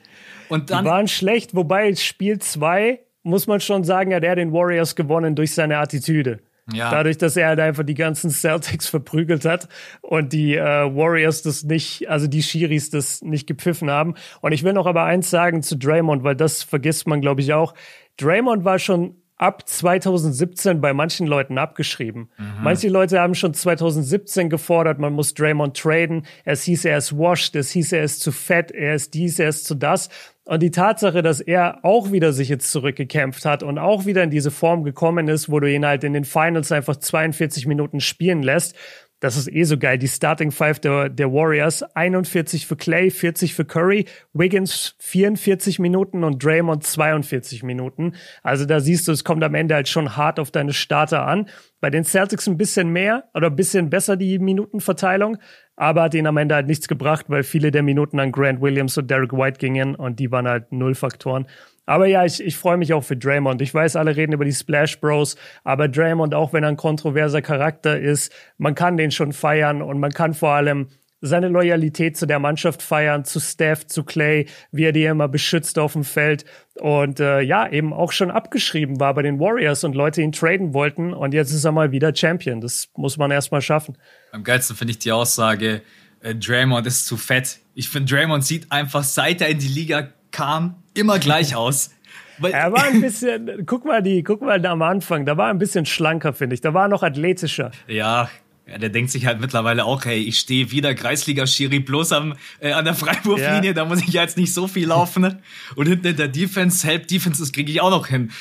[0.47, 4.54] Und Die dann, waren schlecht, wobei Spiel 2, muss man schon sagen, hat er den
[4.54, 6.39] Warriors gewonnen durch seine Attitüde.
[6.71, 6.91] Ja.
[6.91, 9.67] Dadurch, dass er halt einfach die ganzen Celtics verprügelt hat
[10.02, 14.15] und die äh, Warriors das nicht, also die Shiris das nicht gepfiffen haben.
[14.41, 17.54] Und ich will noch aber eins sagen zu Draymond, weil das vergisst man, glaube ich,
[17.54, 17.73] auch.
[18.17, 22.30] Draymond war schon ab 2017 bei manchen Leuten abgeschrieben.
[22.62, 26.26] Manche Leute haben schon 2017 gefordert, man muss Draymond traden.
[26.45, 29.49] Es hieß, er ist washed, es hieß, er ist zu fett, er ist dies, er
[29.49, 30.10] ist zu das.
[30.45, 34.29] Und die Tatsache, dass er auch wieder sich jetzt zurückgekämpft hat und auch wieder in
[34.29, 38.43] diese Form gekommen ist, wo du ihn halt in den Finals einfach 42 Minuten spielen
[38.43, 38.75] lässt,
[39.23, 39.97] das ist eh so geil.
[39.97, 44.03] Die Starting Five der, der Warriors, 41 für Clay, 40 für Curry,
[44.34, 48.15] Wiggins 44 Minuten und Draymond 42 Minuten.
[48.41, 51.47] Also da siehst du, es kommt am Ende halt schon hart auf deine Starter an.
[51.79, 55.38] Bei den Celtics ein bisschen mehr oder ein bisschen besser die Minutenverteilung,
[55.76, 58.98] aber hat ihnen am Ende halt nichts gebracht, weil viele der Minuten an Grant Williams
[58.98, 61.48] und Derek White gingen und die waren halt Nullfaktoren.
[61.86, 63.62] Aber ja, ich, ich freue mich auch für Draymond.
[63.62, 67.42] Ich weiß, alle reden über die Splash Bros, aber Draymond, auch wenn er ein kontroverser
[67.42, 70.88] Charakter ist, man kann den schon feiern und man kann vor allem
[71.26, 75.80] seine Loyalität zu der Mannschaft feiern, zu Steph, zu Clay, wie er die immer beschützt
[75.80, 76.44] auf dem Feld
[76.76, 80.74] und äh, ja, eben auch schon abgeschrieben war bei den Warriors und Leute ihn traden
[80.74, 82.60] wollten und jetzt ist er mal wieder Champion.
[82.60, 83.98] Das muss man erstmal schaffen.
[84.34, 85.82] am geilsten finde ich die Aussage,
[86.22, 87.60] äh, Draymond ist zu fett.
[87.74, 91.92] Ich finde, Draymond sieht einfach, seit er in die Liga kam, immer gleich aus.
[92.40, 95.54] Weil, Er war ein bisschen, guck mal die, guck mal am Anfang, da war er
[95.54, 96.62] ein bisschen schlanker, finde ich.
[96.62, 97.72] Da war er noch athletischer.
[97.88, 98.30] Ja,
[98.67, 102.71] ja, der denkt sich halt mittlerweile auch, hey, ich stehe wieder Kreisliga-Schiri bloß am, äh,
[102.71, 103.73] an der Freiwurflinie, Ja.
[103.73, 105.21] da muss ich jetzt nicht so viel laufen.
[105.21, 105.41] Ne?
[105.76, 108.32] Und hinten in der Defense, Help Defense, das kriege ich auch noch hin.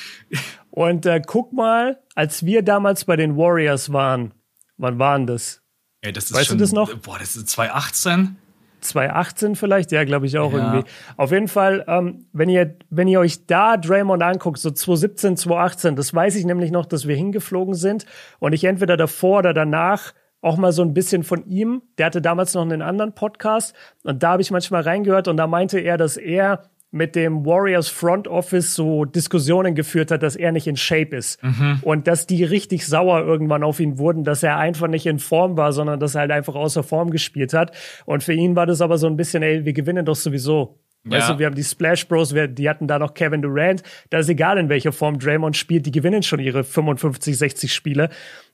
[0.71, 4.33] Und äh, guck mal, als wir damals bei den Warriors waren,
[4.77, 5.61] wann waren das?
[6.03, 6.95] Ey, das ist Weißt du schon, das noch?
[6.99, 8.37] Boah, das ist 2018.
[8.83, 10.59] 2018 vielleicht, ja, glaube ich auch Ja.
[10.75, 10.91] irgendwie.
[11.17, 15.97] Auf jeden Fall, ähm, wenn ihr, wenn ihr euch da Draymond anguckt, so 2017, 2018,
[15.97, 18.07] das weiß ich nämlich noch, dass wir hingeflogen sind
[18.39, 22.21] und ich entweder davor oder danach auch mal so ein bisschen von ihm, der hatte
[22.21, 25.97] damals noch einen anderen Podcast und da habe ich manchmal reingehört und da meinte er,
[25.97, 30.77] dass er mit dem Warriors Front Office so Diskussionen geführt hat, dass er nicht in
[30.77, 31.43] Shape ist.
[31.83, 35.57] Und dass die richtig sauer irgendwann auf ihn wurden, dass er einfach nicht in Form
[35.57, 37.75] war, sondern dass er halt einfach außer Form gespielt hat.
[38.05, 40.82] Und für ihn war das aber so ein bisschen, ey, wir gewinnen doch sowieso.
[41.05, 41.35] Weißt Ja.
[41.35, 43.83] du, wir haben die Splash Bros, wir, die hatten da noch Kevin Durant.
[44.11, 48.09] Da ist egal, in welcher Form Draymond spielt, die gewinnen schon ihre 55, 60 Spiele.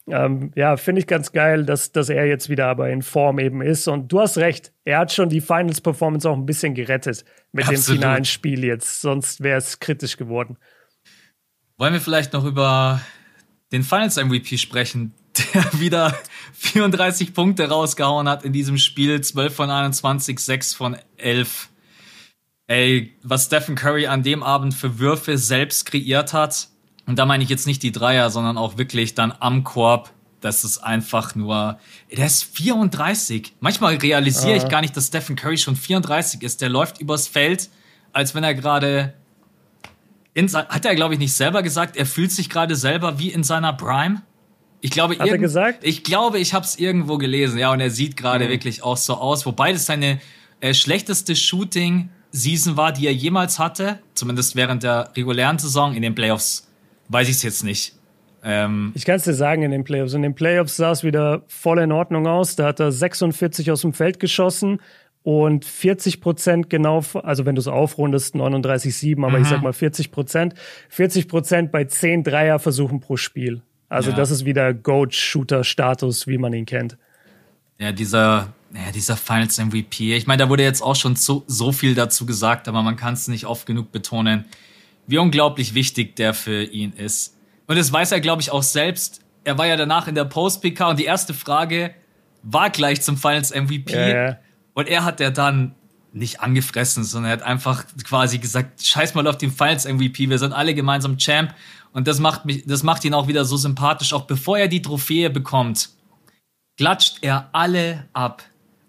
[0.06, 3.60] Ähm, ja, finde ich ganz geil, dass, dass er jetzt wieder aber in Form eben
[3.60, 3.86] ist.
[3.88, 7.88] Und du hast recht, er hat schon die Finals-Performance auch ein bisschen gerettet mit Absolut.
[7.88, 9.02] dem finalen Spiel jetzt.
[9.02, 10.56] Sonst wäre es kritisch geworden.
[11.76, 13.02] Wollen wir vielleicht noch über
[13.72, 15.12] den Finals MVP sprechen,
[15.54, 16.18] der wieder
[16.54, 21.68] 34 Punkte rausgehauen hat in diesem Spiel, 12 von 21, 6 von 11.
[22.68, 26.68] Ey, was Stephen Curry an dem Abend für Würfe selbst kreiert hat,
[27.06, 30.10] und da meine ich jetzt nicht die Dreier, sondern auch wirklich dann am Korb,
[30.42, 31.78] das ist einfach nur,
[32.14, 33.54] der ist 34.
[33.60, 36.60] Manchmal realisiere ich gar nicht, dass Stephen Curry schon 34 ist.
[36.60, 37.70] Der läuft übers Feld,
[38.12, 39.14] als wenn er gerade
[40.52, 43.72] hat er, glaube ich, nicht selber gesagt, er fühlt sich gerade selber wie in seiner
[43.72, 44.22] Prime.
[44.80, 45.82] Ich glaube, hat er gesagt?
[45.82, 48.50] Ich glaube, ich habe es irgendwo gelesen, ja, und er sieht gerade mhm.
[48.50, 50.20] wirklich auch so aus, wobei das seine
[50.60, 51.34] äh, schlechteste
[52.38, 55.94] Shooting-Season war, die er jemals hatte, zumindest während der regulären Saison.
[55.94, 56.68] In den Playoffs
[57.08, 57.94] weiß ich es jetzt nicht.
[58.42, 60.14] Ähm, ich kann es dir sagen, in den Playoffs.
[60.14, 62.56] In den Playoffs sah es wieder voll in Ordnung aus.
[62.56, 64.80] Da hat er 46 aus dem Feld geschossen
[65.22, 69.42] und 40 Prozent genau, also wenn du es aufrundest, 39,7, aber mhm.
[69.42, 70.54] ich sag mal 40 Prozent,
[70.90, 73.62] 40 Prozent bei 10 Dreierversuchen pro Spiel.
[73.88, 74.16] Also ja.
[74.16, 76.96] das ist wieder Goat-Shooter-Status, wie man ihn kennt.
[77.78, 80.14] Ja, dieser, ja, dieser Finals MVP.
[80.14, 83.14] Ich meine, da wurde jetzt auch schon so, so viel dazu gesagt, aber man kann
[83.14, 84.44] es nicht oft genug betonen,
[85.06, 87.36] wie unglaublich wichtig der für ihn ist.
[87.66, 89.20] Und das weiß er, glaube ich, auch selbst.
[89.44, 91.94] Er war ja danach in der Post-PK und die erste Frage
[92.42, 93.92] war gleich zum Finals MVP.
[93.92, 94.38] Ja, ja.
[94.74, 95.74] Und er hat ja dann
[96.12, 100.38] nicht angefressen, sondern er hat einfach quasi gesagt, scheiß mal auf den Finals MVP, wir
[100.38, 101.54] sind alle gemeinsam Champ.
[101.92, 104.12] Und das macht mich, das macht ihn auch wieder so sympathisch.
[104.12, 105.90] Auch bevor er die Trophäe bekommt,
[106.76, 108.42] klatscht er alle ab.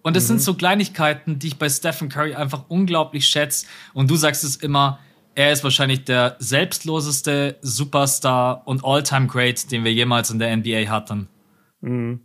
[0.09, 0.27] Und das mhm.
[0.27, 3.67] sind so Kleinigkeiten, die ich bei Stephen Curry einfach unglaublich schätze.
[3.93, 4.97] Und du sagst es immer,
[5.35, 10.89] er ist wahrscheinlich der selbstloseste Superstar und All-Time Great, den wir jemals in der NBA
[10.89, 11.27] hatten.
[11.81, 12.21] Mhm.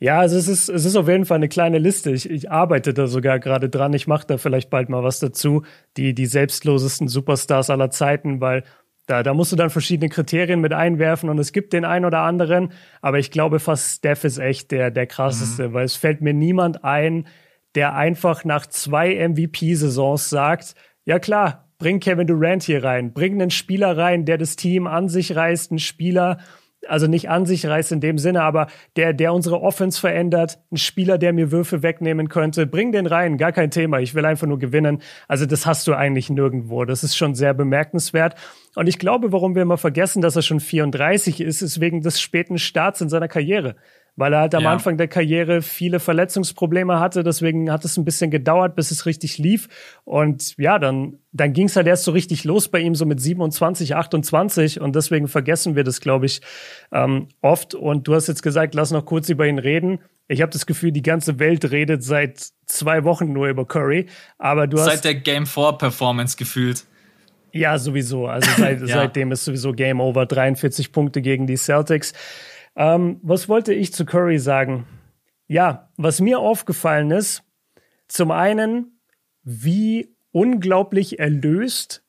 [0.00, 2.10] Ja, also es ist, es ist auf jeden Fall eine kleine Liste.
[2.10, 3.94] Ich, ich arbeite da sogar gerade dran.
[3.94, 5.62] Ich mache da vielleicht bald mal was dazu.
[5.96, 8.64] Die, die selbstlosesten Superstars aller Zeiten, weil
[9.08, 12.20] da, da musst du dann verschiedene Kriterien mit einwerfen und es gibt den einen oder
[12.20, 12.72] anderen.
[13.00, 15.72] Aber ich glaube fast Steph ist echt der, der krasseste, mhm.
[15.72, 17.26] weil es fällt mir niemand ein,
[17.74, 20.74] der einfach nach zwei MVP-Saisons sagt,
[21.06, 25.08] ja klar, bring Kevin Durant hier rein, bring einen Spieler rein, der das Team an
[25.08, 26.38] sich reißt, einen Spieler,
[26.86, 30.76] also nicht an sich reißt in dem Sinne, aber der, der unsere Offense verändert, ein
[30.76, 33.98] Spieler, der mir Würfe wegnehmen könnte, bring den rein, gar kein Thema.
[34.00, 35.02] Ich will einfach nur gewinnen.
[35.26, 36.84] Also das hast du eigentlich nirgendwo.
[36.84, 38.34] Das ist schon sehr bemerkenswert.
[38.74, 42.20] Und ich glaube, warum wir immer vergessen, dass er schon 34 ist, ist wegen des
[42.20, 43.76] späten Starts in seiner Karriere
[44.18, 44.72] weil er halt am ja.
[44.72, 47.22] Anfang der Karriere viele Verletzungsprobleme hatte.
[47.22, 49.68] Deswegen hat es ein bisschen gedauert, bis es richtig lief.
[50.04, 53.20] Und ja, dann, dann ging es halt erst so richtig los bei ihm, so mit
[53.20, 54.80] 27, 28.
[54.80, 56.40] Und deswegen vergessen wir das, glaube ich,
[56.90, 57.76] ähm, oft.
[57.76, 60.00] Und du hast jetzt gesagt, lass noch kurz über ihn reden.
[60.26, 64.06] Ich habe das Gefühl, die ganze Welt redet seit zwei Wochen nur über Curry.
[64.36, 64.94] Aber du seit hast.
[64.94, 66.84] Seit der Game 4 Performance gefühlt.
[67.52, 68.26] Ja, sowieso.
[68.26, 68.86] Also seit, ja.
[68.86, 72.14] seitdem ist sowieso Game Over 43 Punkte gegen die Celtics.
[72.78, 74.86] Ähm, was wollte ich zu Curry sagen?
[75.48, 77.42] Ja, was mir aufgefallen ist,
[78.06, 79.00] zum einen,
[79.42, 82.04] wie unglaublich erlöst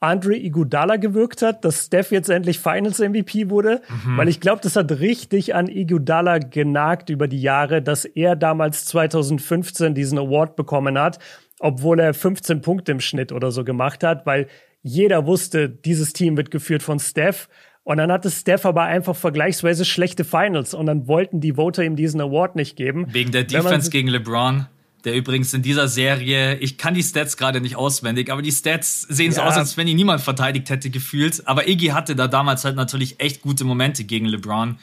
[0.00, 4.16] Andre Iguodala gewirkt hat, dass Steph jetzt endlich Finals MVP wurde, mhm.
[4.16, 8.84] weil ich glaube, das hat richtig an Iguodala genagt über die Jahre, dass er damals
[8.86, 11.18] 2015 diesen Award bekommen hat,
[11.58, 14.48] obwohl er 15 Punkte im Schnitt oder so gemacht hat, weil
[14.82, 17.48] jeder wusste, dieses Team wird geführt von Steph
[17.86, 21.94] und dann hatte Steph aber einfach vergleichsweise schlechte Finals und dann wollten die Voter ihm
[21.94, 23.06] diesen Award nicht geben.
[23.12, 24.66] Wegen der Defense gegen LeBron.
[25.04, 29.02] Der übrigens in dieser Serie, ich kann die Stats gerade nicht auswendig, aber die Stats
[29.02, 31.46] sehen so aus, als wenn ihn niemand verteidigt hätte gefühlt.
[31.46, 34.78] Aber Iggy hatte da damals halt natürlich echt gute Momente gegen LeBron.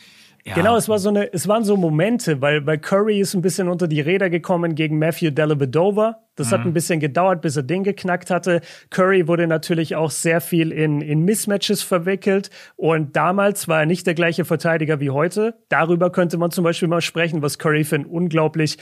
[0.46, 0.56] Ja.
[0.56, 3.70] Genau, es war so eine, es waren so Momente, weil, weil Curry ist ein bisschen
[3.70, 6.20] unter die Räder gekommen gegen Matthew Dellavedova.
[6.36, 6.52] Das mhm.
[6.52, 8.60] hat ein bisschen gedauert, bis er den geknackt hatte.
[8.90, 12.50] Curry wurde natürlich auch sehr viel in, in Mismatches verwickelt.
[12.76, 15.56] Und damals war er nicht der gleiche Verteidiger wie heute.
[15.70, 18.78] Darüber könnte man zum Beispiel mal sprechen, was Curry für einen unglaublich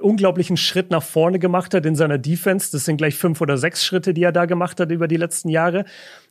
[0.00, 2.72] unglaublichen Schritt nach vorne gemacht hat in seiner Defense.
[2.72, 5.48] Das sind gleich fünf oder sechs Schritte, die er da gemacht hat über die letzten
[5.48, 5.84] Jahre.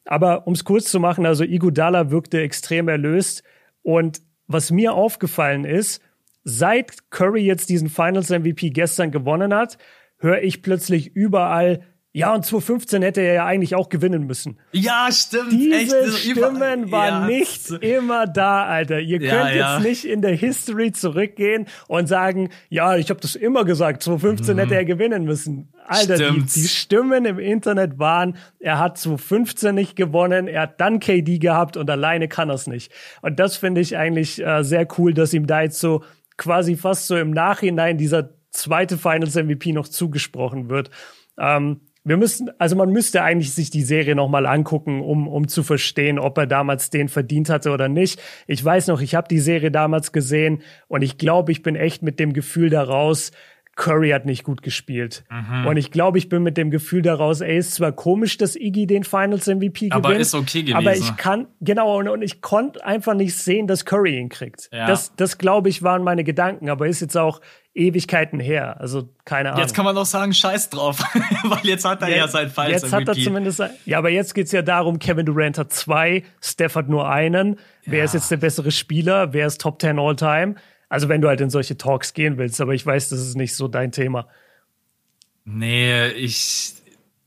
[0.04, 3.42] Aber um es kurz zu machen, also Igudala wirkte extrem erlöst
[3.82, 6.02] und was mir aufgefallen ist,
[6.44, 9.78] seit Curry jetzt diesen Finals MVP gestern gewonnen hat,
[10.18, 11.82] höre ich plötzlich überall,
[12.16, 14.60] ja, und 2015 hätte er ja eigentlich auch gewinnen müssen.
[14.72, 15.52] Ja, stimmt.
[15.52, 17.26] Diese echt, Stimmen waren ja.
[17.26, 19.00] nicht immer da, Alter.
[19.00, 19.76] Ihr ja, könnt ja.
[19.78, 24.56] jetzt nicht in der History zurückgehen und sagen, ja, ich habe das immer gesagt, 2015
[24.56, 24.60] mhm.
[24.60, 25.74] hätte er gewinnen müssen.
[25.88, 31.00] Alter, die, die, Stimmen im Internet waren, er hat 2015 nicht gewonnen, er hat dann
[31.00, 32.92] KD gehabt und alleine kann er es nicht.
[33.24, 36.04] Und das finde ich eigentlich äh, sehr cool, dass ihm da jetzt so
[36.38, 40.92] quasi fast so im Nachhinein dieser zweite Finals MVP noch zugesprochen wird.
[41.40, 45.64] Ähm, wir müssen, also man müsste eigentlich sich die Serie nochmal angucken, um, um zu
[45.64, 48.22] verstehen, ob er damals den verdient hatte oder nicht.
[48.46, 52.04] Ich weiß noch, ich habe die Serie damals gesehen und ich glaube, ich bin echt
[52.04, 53.32] mit dem Gefühl daraus,
[53.76, 55.24] Curry hat nicht gut gespielt.
[55.32, 55.66] Mhm.
[55.66, 58.86] Und ich glaube, ich bin mit dem Gefühl daraus, ey, ist zwar komisch, dass Iggy
[58.86, 59.94] den Finals MVP gewinnt.
[59.94, 60.76] Aber ist okay gewesen.
[60.78, 64.70] Aber ich kann, genau, und, und ich konnte einfach nicht sehen, dass Curry ihn kriegt.
[64.72, 64.86] Ja.
[64.86, 67.42] Das, das glaube ich, waren meine Gedanken, aber ist jetzt auch
[67.74, 68.80] Ewigkeiten her.
[68.80, 69.62] Also, keine Ahnung.
[69.62, 71.00] Jetzt kann man doch sagen, scheiß drauf.
[71.44, 72.96] Weil jetzt hat er jetzt, ja sein Finals Jetzt MVP.
[72.96, 76.90] hat er zumindest, ja, aber jetzt geht's ja darum, Kevin Durant hat zwei, Steph hat
[76.90, 77.58] nur einen.
[77.86, 78.06] Wer ja.
[78.06, 79.34] ist jetzt der bessere Spieler?
[79.34, 80.56] Wer ist Top 10 All Time?
[80.94, 83.56] Also wenn du halt in solche Talks gehen willst, aber ich weiß, das ist nicht
[83.56, 84.28] so dein Thema.
[85.44, 86.76] Nee, ich,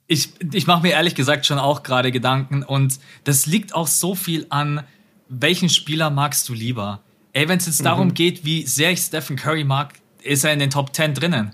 [0.06, 4.14] ich, ich mache mir ehrlich gesagt schon auch gerade Gedanken und das liegt auch so
[4.14, 4.84] viel an,
[5.28, 7.00] welchen Spieler magst du lieber?
[7.32, 7.86] Ey, wenn es jetzt mhm.
[7.86, 11.50] darum geht, wie sehr ich Stephen Curry mag, ist er in den Top 10 drinnen.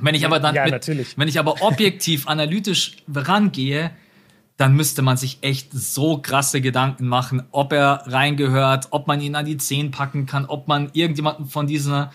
[0.00, 3.92] Wenn ich aber dann, ja, mit, wenn ich aber objektiv analytisch rangehe,
[4.62, 9.34] dann müsste man sich echt so krasse Gedanken machen, ob er reingehört, ob man ihn
[9.34, 12.06] an die 10 packen kann, ob man irgendjemanden von diesen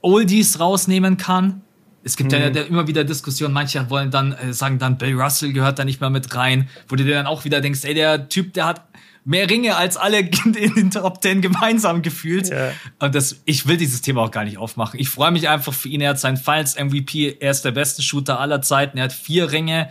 [0.00, 1.62] Oldies rausnehmen kann.
[2.02, 2.38] Es gibt mhm.
[2.38, 6.00] ja immer wieder Diskussionen, manche wollen dann äh, sagen dann, Bill Russell gehört da nicht
[6.00, 8.82] mehr mit rein, wo du dir dann auch wieder denkst, ey, der Typ, der hat
[9.24, 12.48] mehr Ringe als alle in den Top 10 gemeinsam gefühlt.
[12.48, 12.72] Ja.
[12.98, 14.98] Und das, ich will dieses Thema auch gar nicht aufmachen.
[14.98, 16.00] Ich freue mich einfach für ihn.
[16.00, 17.36] Er hat seinen Finals MVP.
[17.38, 18.98] Er ist der beste Shooter aller Zeiten.
[18.98, 19.88] Er hat vier Ringe.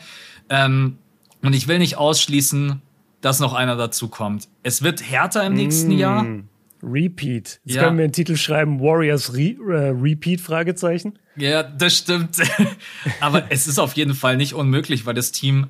[0.49, 0.97] Ähm,
[1.45, 2.81] und ich will nicht ausschließen,
[3.21, 4.47] dass noch einer dazu kommt.
[4.63, 6.25] Es wird härter im nächsten mm, Jahr.
[6.83, 7.59] Repeat.
[7.63, 7.83] Jetzt ja.
[7.83, 11.17] können wir den Titel schreiben, Warriors Re äh, Repeat, Fragezeichen.
[11.35, 12.37] Ja, das stimmt.
[13.19, 15.67] Aber es ist auf jeden Fall nicht unmöglich, weil das Team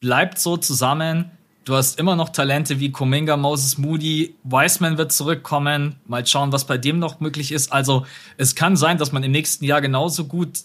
[0.00, 1.30] bleibt so zusammen.
[1.64, 5.96] Du hast immer noch Talente wie Kuminga, Moses Moody, Wiseman wird zurückkommen.
[6.06, 7.72] Mal schauen, was bei dem noch möglich ist.
[7.72, 8.04] Also
[8.36, 10.58] es kann sein, dass man im nächsten Jahr genauso gut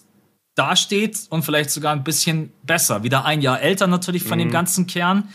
[0.58, 3.02] dasteht und vielleicht sogar ein bisschen besser.
[3.02, 4.44] Wieder ein Jahr älter natürlich von mhm.
[4.44, 5.28] dem ganzen Kern.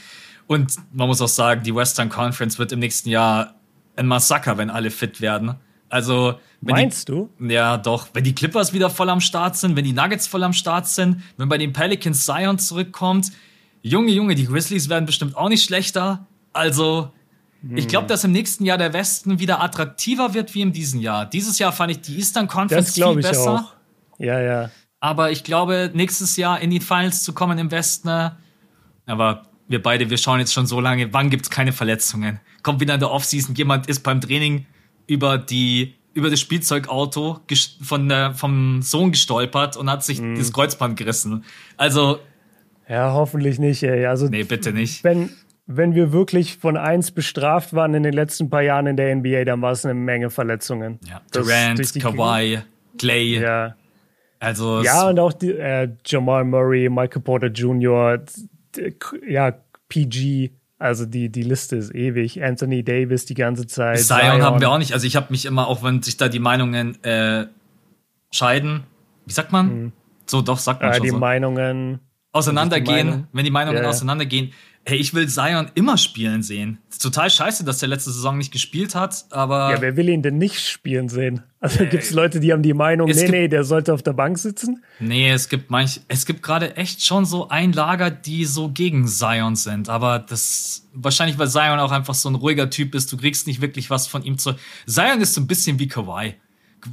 [0.47, 3.55] Und man muss auch sagen, die Western Conference wird im nächsten Jahr
[3.95, 5.55] ein Massaker, wenn alle fit werden.
[5.89, 7.29] Also, Meinst die, du?
[7.39, 8.07] Ja, doch.
[8.13, 11.21] Wenn die Clippers wieder voll am Start sind, wenn die Nuggets voll am Start sind,
[11.38, 13.31] wenn bei den Pelicans Zion zurückkommt,
[13.81, 16.25] Junge, Junge, die Grizzlies werden bestimmt auch nicht schlechter.
[16.53, 17.12] Also,
[17.62, 17.77] hm.
[17.77, 21.25] ich glaube, dass im nächsten Jahr der Westen wieder attraktiver wird wie in diesem Jahr.
[21.25, 23.53] Dieses Jahr fand ich die Eastern Conference das viel besser.
[23.53, 23.73] Auch.
[24.19, 24.71] Ja, ja.
[25.03, 28.29] Aber ich glaube, nächstes Jahr in die Finals zu kommen im Westen, äh,
[29.05, 32.39] aber wir beide, wir schauen jetzt schon so lange, wann gibt's keine Verletzungen?
[32.61, 34.65] Kommt wieder in der Offseason, jemand ist beim Training
[35.05, 37.41] über die über das Spielzeugauto
[37.81, 40.35] von der, vom Sohn gestolpert und hat sich mm.
[40.35, 41.43] das Kreuzband gerissen.
[41.75, 42.19] Also
[42.87, 44.05] ja, hoffentlich nicht, ey.
[44.05, 45.03] Also nee, bitte nicht.
[45.03, 45.31] Wenn
[45.65, 49.43] wenn wir wirklich von eins bestraft waren in den letzten paar Jahren in der NBA,
[49.43, 50.99] dann war es eine Menge Verletzungen.
[51.09, 51.21] Ja.
[51.33, 52.59] Durant, Kawhi,
[52.97, 53.41] Clay.
[53.41, 53.75] Ja.
[54.43, 58.21] Also ja, und auch die, äh, Jamal Murray, Michael Porter Jr.,
[59.25, 59.53] ja,
[59.88, 62.43] PG, also die, die Liste ist ewig.
[62.43, 63.99] Anthony Davis die ganze Zeit.
[63.99, 64.41] Zion, Zion.
[64.41, 64.91] haben wir auch nicht.
[64.91, 67.45] Also ich habe mich immer, auch wenn sich da die Meinungen äh,
[68.32, 68.84] scheiden,
[69.25, 69.67] wie sagt man?
[69.67, 69.91] Mhm.
[70.25, 71.17] So, doch, sagt man äh, schon die so.
[71.19, 71.99] Meinungen
[72.34, 73.27] auseinandergehen, die Meinung?
[73.32, 73.89] wenn die Meinungen yeah.
[73.89, 74.51] auseinandergehen,
[74.85, 76.79] hey, ich will Zion immer spielen sehen.
[77.01, 79.71] Total scheiße, dass der letzte Saison nicht gespielt hat, aber.
[79.71, 81.41] Ja, wer will ihn denn nicht spielen sehen?
[81.59, 84.37] Also äh, gibt's Leute, die haben die Meinung, nee, nee, der sollte auf der Bank
[84.37, 84.83] sitzen?
[84.99, 89.07] Nee, es gibt manch, es gibt gerade echt schon so ein Lager, die so gegen
[89.07, 93.17] Zion sind, aber das, wahrscheinlich weil Zion auch einfach so ein ruhiger Typ ist, du
[93.17, 94.55] kriegst nicht wirklich was von ihm zu.
[94.85, 96.35] Zion ist so ein bisschen wie Kawhi.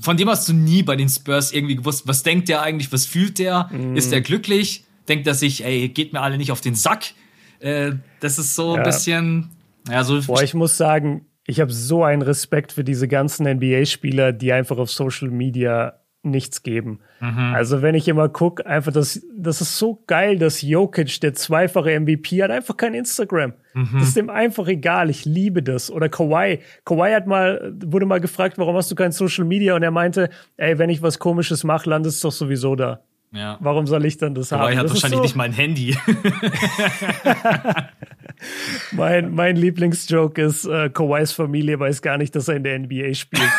[0.01, 3.07] Von dem hast du nie bei den Spurs irgendwie gewusst, was denkt der eigentlich, was
[3.07, 3.97] fühlt der, mm.
[3.97, 4.85] ist der glücklich?
[5.09, 7.07] Denkt er sich, ey, geht mir alle nicht auf den Sack?
[7.61, 9.51] Äh, das ist so ein bisschen.
[9.89, 14.33] Ja, so Boah, ich muss sagen, ich habe so einen Respekt für diese ganzen NBA-Spieler,
[14.33, 17.01] die einfach auf Social Media nichts geben.
[17.21, 17.55] Mhm.
[17.55, 21.99] Also wenn ich immer gucke, einfach das, das ist so geil, dass Jokic, der zweifache
[21.99, 23.55] MVP, hat einfach kein Instagram.
[23.73, 23.89] Mhm.
[23.95, 25.09] Das ist ihm einfach egal.
[25.09, 25.91] Ich liebe das.
[25.91, 26.61] Oder Kawhi.
[26.85, 29.75] Kawhi hat mal, wurde mal gefragt, warum hast du kein Social Media?
[29.75, 33.03] Und er meinte, ey, wenn ich was Komisches mache, landet es doch sowieso da.
[33.33, 33.59] Ja.
[33.61, 34.79] Warum soll ich dann das Kawhi haben?
[34.79, 35.97] hat das wahrscheinlich so nicht mein Handy.
[38.93, 43.15] mein, mein Lieblingsjoke ist, äh, Kawhis Familie weiß gar nicht, dass er in der NBA
[43.15, 43.43] spielt.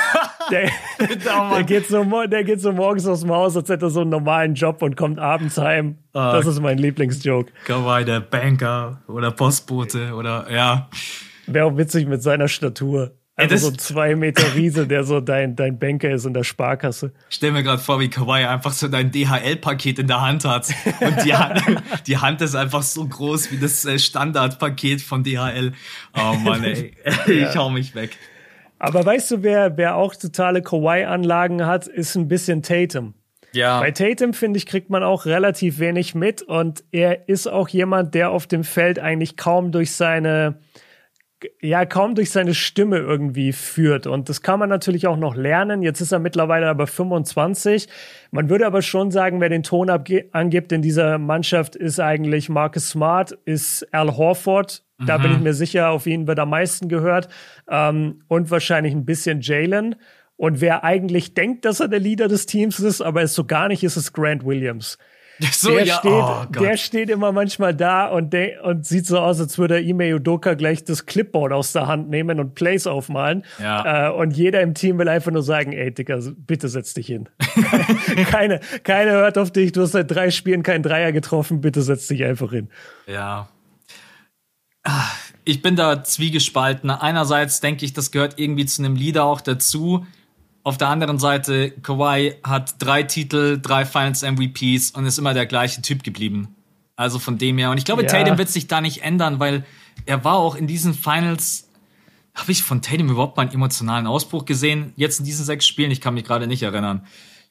[0.49, 0.69] Der,
[0.99, 4.09] der, geht so, der geht so morgens aus dem Haus, als hätte er so einen
[4.09, 5.99] normalen Job und kommt abends heim.
[6.09, 7.53] Uh, das ist mein Lieblingsjoke.
[7.63, 10.89] Kawhi, der Banker oder Postbote oder ja.
[11.47, 13.11] Wäre auch witzig mit seiner Statur.
[13.35, 17.13] Also so ein zwei Meter Riese, der so dein, dein Banker ist in der Sparkasse.
[17.29, 20.69] Stell mir gerade vor, wie Kawaii einfach so dein DHL-Paket in der Hand hat.
[20.99, 21.61] Und die Hand,
[22.07, 25.71] die Hand ist einfach so groß wie das äh, Standardpaket von DHL.
[26.15, 26.93] Oh Mann, ey.
[27.27, 28.17] Ich hau mich weg.
[28.79, 33.13] Aber weißt du, wer, wer auch totale Kawaii-Anlagen hat, ist ein bisschen Tatum.
[33.53, 33.79] Ja.
[33.79, 38.13] Bei Tatum, finde ich, kriegt man auch relativ wenig mit und er ist auch jemand,
[38.13, 40.59] der auf dem Feld eigentlich kaum durch seine
[41.61, 44.07] ja kaum durch seine Stimme irgendwie führt.
[44.07, 45.81] Und das kann man natürlich auch noch lernen.
[45.81, 47.87] Jetzt ist er mittlerweile aber 25.
[48.31, 52.89] Man würde aber schon sagen, wer den Ton angibt in dieser Mannschaft, ist eigentlich Marcus
[52.89, 54.83] Smart, ist Al Horford.
[54.97, 55.05] Mhm.
[55.05, 55.43] Da bin ich mhm.
[55.43, 57.27] mir sicher, auf ihn wird am meisten gehört.
[57.69, 59.95] Ähm, und wahrscheinlich ein bisschen Jalen.
[60.37, 63.67] Und wer eigentlich denkt, dass er der Leader des Teams ist, aber es so gar
[63.67, 64.97] nicht ist, ist Grant Williams.
[65.51, 65.97] So, der, ja.
[65.97, 69.79] steht, oh, der steht immer manchmal da und, de und sieht so aus, als würde
[69.79, 73.43] Ime Udoka gleich das Clipboard aus der Hand nehmen und Plays aufmalen.
[73.59, 74.09] Ja.
[74.09, 77.29] Äh, und jeder im Team will einfach nur sagen, ey, Dicker, bitte setz dich hin.
[78.29, 82.07] keine, keine hört auf dich, du hast seit drei Spielen keinen Dreier getroffen, bitte setz
[82.07, 82.69] dich einfach hin.
[83.07, 83.49] Ja.
[85.43, 86.89] Ich bin da zwiegespalten.
[86.89, 90.05] Einerseits denke ich, das gehört irgendwie zu einem Leader auch dazu
[90.63, 95.45] auf der anderen Seite, Kawhi hat drei Titel, drei Finals MVPs und ist immer der
[95.45, 96.55] gleiche Typ geblieben.
[96.95, 97.71] Also von dem her.
[97.71, 98.09] Und ich glaube, ja.
[98.09, 99.65] Tatum wird sich da nicht ändern, weil
[100.05, 101.67] er war auch in diesen Finals.
[102.35, 104.93] Habe ich von Tatum überhaupt mal einen emotionalen Ausbruch gesehen?
[104.95, 105.91] Jetzt in diesen sechs Spielen?
[105.91, 107.05] Ich kann mich gerade nicht erinnern.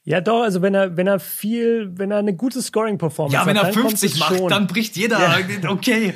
[0.05, 3.47] Ja, doch, also wenn er, wenn er viel, wenn er eine gute Scoring-Performance hat.
[3.47, 4.49] Ja, wenn er 50 macht, schon.
[4.49, 5.19] dann bricht jeder.
[5.19, 5.39] Ja.
[5.71, 6.15] Okay.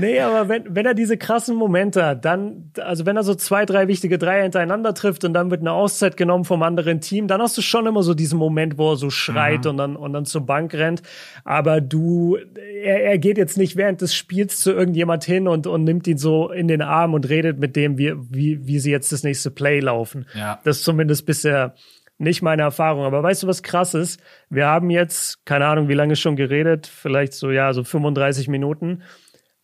[0.00, 3.64] nee, aber wenn, wenn er diese krassen Momente hat, dann, also wenn er so zwei,
[3.64, 7.40] drei wichtige Dreier hintereinander trifft und dann wird eine Auszeit genommen vom anderen Team, dann
[7.40, 9.70] hast du schon immer so diesen Moment, wo er so schreit mhm.
[9.70, 11.02] und dann, und dann zur Bank rennt.
[11.44, 12.36] Aber du,
[12.82, 16.18] er, er geht jetzt nicht während des Spiels zu irgendjemand hin und, und nimmt ihn
[16.18, 19.50] so in den Arm und redet mit dem, wie, wie, wie sie jetzt das nächste
[19.50, 20.26] Play laufen.
[20.34, 20.60] Ja.
[20.64, 21.74] Das zumindest bisher
[22.18, 23.04] nicht meine Erfahrung.
[23.04, 24.20] Aber weißt du, was krass ist?
[24.48, 29.02] Wir haben jetzt, keine Ahnung, wie lange schon geredet, vielleicht so, ja, so 35 Minuten.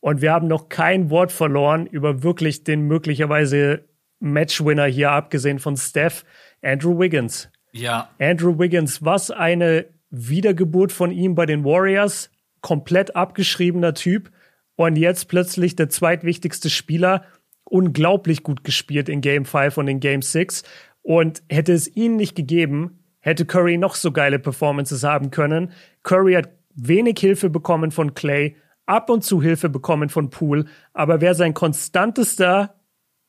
[0.01, 3.85] Und wir haben noch kein Wort verloren über wirklich den möglicherweise
[4.19, 6.25] Matchwinner hier, abgesehen von Steph,
[6.63, 7.51] Andrew Wiggins.
[7.73, 8.11] Ja.
[8.19, 12.31] Andrew Wiggins, was eine Wiedergeburt von ihm bei den Warriors.
[12.61, 14.31] Komplett abgeschriebener Typ.
[14.77, 17.25] Und jetzt plötzlich der zweitwichtigste Spieler.
[17.65, 20.65] Unglaublich gut gespielt in Game 5 und in Game 6.
[21.03, 25.73] Und hätte es ihn nicht gegeben, hätte Curry noch so geile Performances haben können.
[26.03, 31.21] Curry hat wenig Hilfe bekommen von Clay, ab und zu Hilfe bekommen von Poole, aber
[31.21, 32.75] wer sein konstantester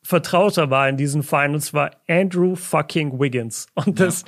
[0.03, 3.67] Vertrauter war in diesen Finals, war Andrew fucking Wiggins.
[3.75, 4.27] Und das ja.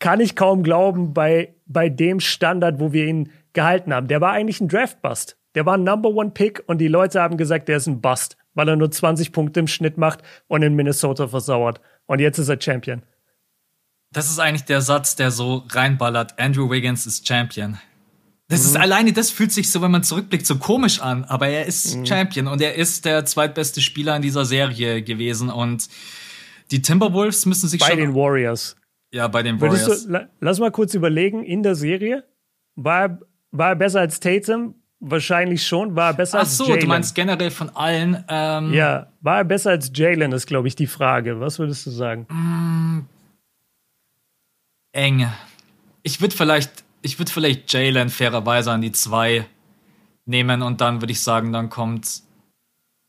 [0.00, 4.08] kann ich kaum glauben bei, bei dem Standard, wo wir ihn gehalten haben.
[4.08, 5.38] Der war eigentlich ein Draft-Bust.
[5.54, 8.36] Der war ein Number One Pick und die Leute haben gesagt, der ist ein Bust,
[8.54, 11.80] weil er nur 20 Punkte im Schnitt macht und in Minnesota versauert.
[12.06, 13.02] Und jetzt ist er Champion.
[14.12, 16.38] Das ist eigentlich der Satz, der so reinballert.
[16.38, 17.78] Andrew Wiggins ist Champion.
[18.48, 18.66] Das mhm.
[18.66, 21.24] ist alleine, das fühlt sich so, wenn man zurückblickt, so komisch an.
[21.24, 22.06] Aber er ist mhm.
[22.06, 25.50] Champion und er ist der zweitbeste Spieler in dieser Serie gewesen.
[25.50, 25.88] Und
[26.70, 27.96] die Timberwolves müssen sich bei schon.
[27.96, 28.76] Bei den Warriors.
[29.12, 30.06] Ja, bei den Warriors.
[30.06, 32.24] Du, lass mal kurz überlegen, in der Serie,
[32.76, 33.18] war,
[33.50, 34.74] war er besser als Tatum?
[35.00, 35.96] Wahrscheinlich schon.
[35.96, 36.80] War er besser Ach so, als Jalen?
[36.80, 38.24] du meinst generell von allen.
[38.28, 41.40] Ähm ja, war er besser als Jalen, ist, glaube ich, die Frage.
[41.40, 42.26] Was würdest du sagen?
[42.30, 43.06] Mm,
[44.92, 45.26] eng.
[46.02, 49.46] Ich würde vielleicht, ich würde vielleicht Jalen fairerweise an die zwei
[50.26, 52.22] nehmen und dann würde ich sagen, dann kommt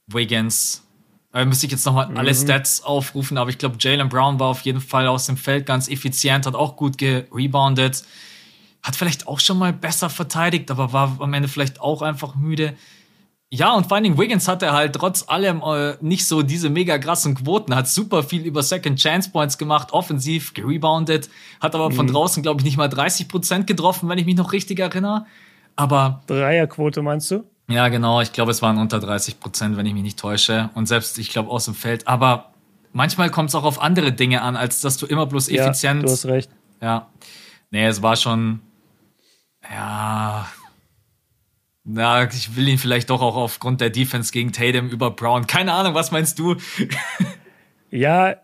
[0.07, 0.83] Wiggins.
[1.33, 2.17] Äh, müsste ich jetzt nochmal mhm.
[2.17, 5.65] alle Stats aufrufen, aber ich glaube, Jalen Brown war auf jeden Fall aus dem Feld
[5.65, 8.03] ganz effizient, hat auch gut gereboundet
[8.85, 12.75] hat vielleicht auch schon mal besser verteidigt, aber war am Ende vielleicht auch einfach müde.
[13.49, 16.99] Ja, und vor allen Dingen Wiggins hatte halt trotz allem äh, nicht so diese mega
[16.99, 21.29] krassen Quoten, hat super viel über Second Chance Points gemacht, offensiv gerebounded,
[21.59, 21.93] hat aber mhm.
[21.93, 25.25] von draußen, glaube ich, nicht mal 30 Prozent getroffen, wenn ich mich noch richtig erinnere.
[25.75, 26.21] Aber.
[26.27, 27.43] Dreierquote meinst du?
[27.67, 28.21] Ja, genau.
[28.21, 30.69] Ich glaube, es waren unter 30 Prozent, wenn ich mich nicht täusche.
[30.75, 32.07] Und selbst, ich glaube, aus dem Feld.
[32.07, 32.51] Aber
[32.93, 36.01] manchmal kommt es auch auf andere Dinge an, als dass du immer bloß effizient.
[36.01, 36.51] Ja, du hast recht.
[36.81, 37.07] Ja.
[37.71, 38.61] Nee, es war schon,
[39.71, 40.47] ja.
[41.83, 45.45] Na, ich will ihn vielleicht doch auch aufgrund der Defense gegen Tatum über Brown.
[45.45, 46.55] Keine Ahnung, was meinst du?
[47.91, 48.37] ja,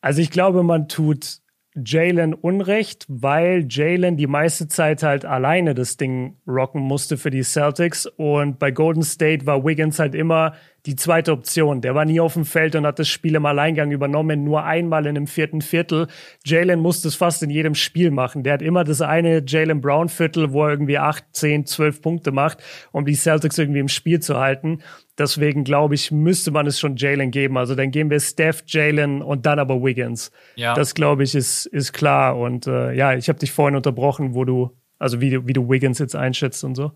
[0.00, 1.40] also ich glaube, man tut
[1.76, 7.44] Jalen Unrecht, weil Jalen die meiste Zeit halt alleine das Ding rocken musste für die
[7.44, 8.06] Celtics.
[8.06, 10.54] Und bei Golden State war Wiggins halt immer
[10.86, 11.80] die zweite Option.
[11.80, 15.06] Der war nie auf dem Feld und hat das Spiel im Alleingang übernommen, nur einmal
[15.06, 16.06] in dem vierten Viertel.
[16.44, 18.42] Jalen musste es fast in jedem Spiel machen.
[18.42, 22.32] Der hat immer das eine Jalen Brown Viertel, wo er irgendwie acht, zehn, zwölf Punkte
[22.32, 22.58] macht,
[22.92, 24.80] um die Celtics irgendwie im Spiel zu halten.
[25.18, 27.58] Deswegen glaube ich, müsste man es schon Jalen geben.
[27.58, 30.32] Also dann geben wir Steph, Jalen und dann aber Wiggins.
[30.56, 30.74] Ja.
[30.74, 32.38] Das glaube ich ist, ist klar.
[32.38, 35.68] Und äh, ja, ich habe dich vorhin unterbrochen, wo du, also wie du, wie du
[35.68, 36.92] Wiggins jetzt einschätzt und so.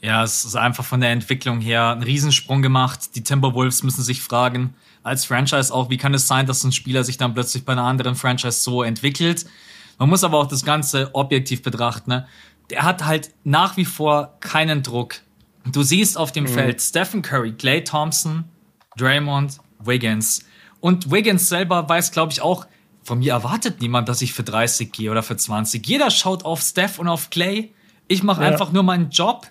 [0.00, 3.16] Ja, es ist einfach von der Entwicklung her ein Riesensprung gemacht.
[3.16, 7.02] Die Timberwolves müssen sich fragen, als Franchise auch, wie kann es sein, dass ein Spieler
[7.02, 9.46] sich dann plötzlich bei einer anderen Franchise so entwickelt?
[9.98, 12.10] Man muss aber auch das Ganze objektiv betrachten.
[12.10, 12.26] Ne?
[12.70, 15.16] Der hat halt nach wie vor keinen Druck.
[15.66, 16.48] Du siehst auf dem mhm.
[16.48, 18.44] Feld Stephen Curry, Clay Thompson,
[18.96, 20.44] Draymond, Wiggins.
[20.80, 22.66] Und Wiggins selber weiß, glaube ich, auch,
[23.02, 25.84] von mir erwartet niemand, dass ich für 30 gehe oder für 20.
[25.86, 27.72] Jeder schaut auf Steph und auf Clay.
[28.06, 28.48] Ich mache ja.
[28.48, 29.46] einfach nur meinen Job.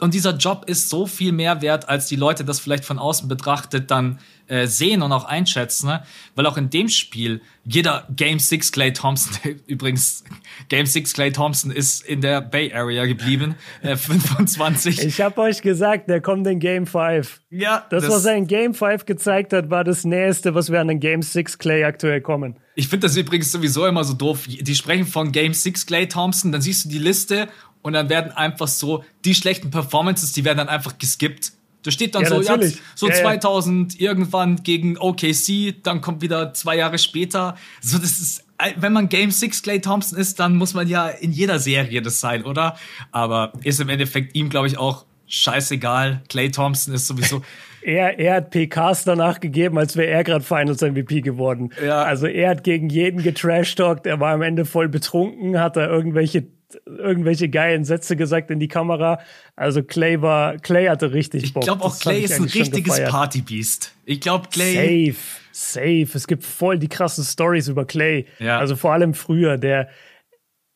[0.00, 3.28] Und dieser Job ist so viel mehr wert, als die Leute das vielleicht von außen
[3.28, 4.18] betrachtet dann
[4.48, 5.86] äh, sehen und auch einschätzen.
[5.86, 6.02] Ne?
[6.34, 9.36] Weil auch in dem Spiel jeder Game 6 Clay Thompson,
[9.66, 10.24] übrigens
[10.68, 15.02] Game 6 Clay Thompson ist in der Bay Area geblieben, äh, 25.
[15.02, 17.40] Ich habe euch gesagt, der kommt in Game 5.
[17.50, 17.86] Ja.
[17.88, 20.88] Das, das, was er in Game 5 gezeigt hat, war das Nächste, was wir an
[20.88, 22.56] den Game 6 Clay aktuell kommen.
[22.74, 24.46] Ich finde das übrigens sowieso immer so doof.
[24.46, 27.48] Die sprechen von Game 6 Clay Thompson, dann siehst du die Liste
[27.84, 31.52] und dann werden einfach so die schlechten Performances, die werden dann einfach geskippt.
[31.82, 32.58] Da steht dann ja, so, ja,
[32.94, 37.56] so ja, 2000 irgendwann gegen OKC, dann kommt wieder zwei Jahre später.
[37.82, 38.44] So, das ist,
[38.76, 42.20] wenn man Game 6 Clay Thompson ist, dann muss man ja in jeder Serie das
[42.20, 42.78] sein, oder?
[43.12, 46.22] Aber ist im Endeffekt ihm, glaube ich, auch scheißegal.
[46.30, 47.42] Clay Thompson ist sowieso.
[47.82, 51.68] er, er hat PKs danach gegeben, als wäre er gerade Finals MVP geworden.
[51.84, 52.02] Ja.
[52.02, 56.46] Also er hat gegen jeden getrashtalkt, er war am Ende voll betrunken, hat da irgendwelche
[56.86, 59.20] irgendwelche geilen Sätze gesagt in die Kamera.
[59.56, 61.62] Also Clay war, Clay hatte richtig Bock.
[61.62, 63.94] Ich glaube auch Clay ist ein richtiges Partybeast.
[64.04, 65.12] Ich glaube Clay.
[65.12, 65.16] Safe,
[65.52, 66.08] safe.
[66.14, 68.26] Es gibt voll die krassen Stories über Clay.
[68.38, 68.58] Ja.
[68.58, 69.88] Also vor allem früher, der,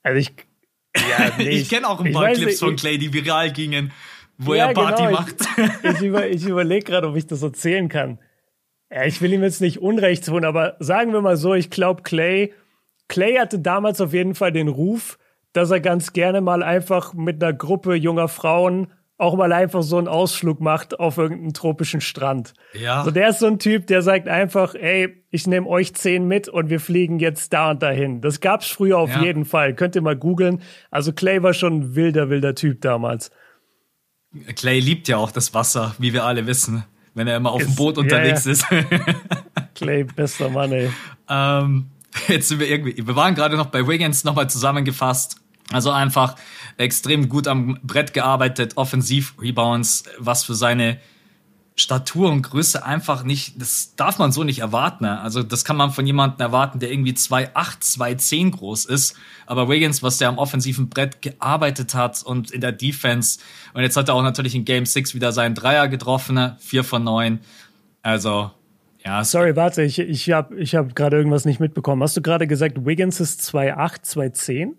[0.03, 0.33] also ich,
[0.97, 3.93] ja, nee, ich kenne auch ein paar Clips nicht, von Clay, die viral gingen,
[4.37, 5.37] wo ja, er Party genau, macht.
[5.57, 8.19] Ich, ich, über, ich überlege gerade, ob ich das erzählen kann.
[8.91, 12.03] Ja, ich will ihm jetzt nicht Unrecht tun, aber sagen wir mal so, ich glaube
[12.03, 12.55] Clay,
[13.09, 15.19] Clay hatte damals auf jeden Fall den Ruf,
[15.53, 18.89] dass er ganz gerne mal einfach mit einer Gruppe junger Frauen
[19.19, 22.55] auch mal einfach so einen Ausflug macht auf irgendeinen tropischen Strand.
[22.73, 23.05] Ja.
[23.05, 26.49] So der ist so ein Typ, der sagt einfach, ey, ich nehme euch zehn mit
[26.49, 28.21] und wir fliegen jetzt da und dahin.
[28.21, 29.25] Das gab's früher auf ja.
[29.25, 29.75] jeden Fall.
[29.75, 30.63] Könnt ihr mal googeln.
[30.93, 33.33] Also Clay war schon ein wilder, wilder Typ damals.
[34.55, 36.85] Clay liebt ja auch das Wasser, wie wir alle wissen,
[37.15, 38.67] wenn er immer auf dem Boot unterwegs ja, ist.
[39.75, 40.91] Clay, bester Mann, ey.
[41.29, 41.87] Ähm,
[42.29, 45.37] jetzt sind wir irgendwie, wir waren gerade noch bei Wiggins nochmal zusammengefasst.
[45.71, 46.37] Also einfach
[46.79, 50.99] extrem gut am Brett gearbeitet, offensiv Rebounds, was für seine
[51.79, 55.05] Statur und Größe einfach nicht, das darf man so nicht erwarten.
[55.05, 55.21] Ne?
[55.21, 59.15] Also das kann man von jemandem erwarten, der irgendwie 2,8, 2,10 groß ist.
[59.47, 63.39] Aber Wiggins, was der am offensiven Brett gearbeitet hat und in der Defense.
[63.75, 67.05] Und jetzt hat er auch natürlich in Game 6 wieder seinen Dreier getroffen, 4 von
[67.05, 67.39] 9.
[68.03, 68.51] Also,
[69.05, 69.25] ja.
[69.25, 72.03] Sorry, warte, ich, ich habe ich hab gerade irgendwas nicht mitbekommen.
[72.03, 74.75] Hast du gerade gesagt, Wiggins ist 2,8, 2,10?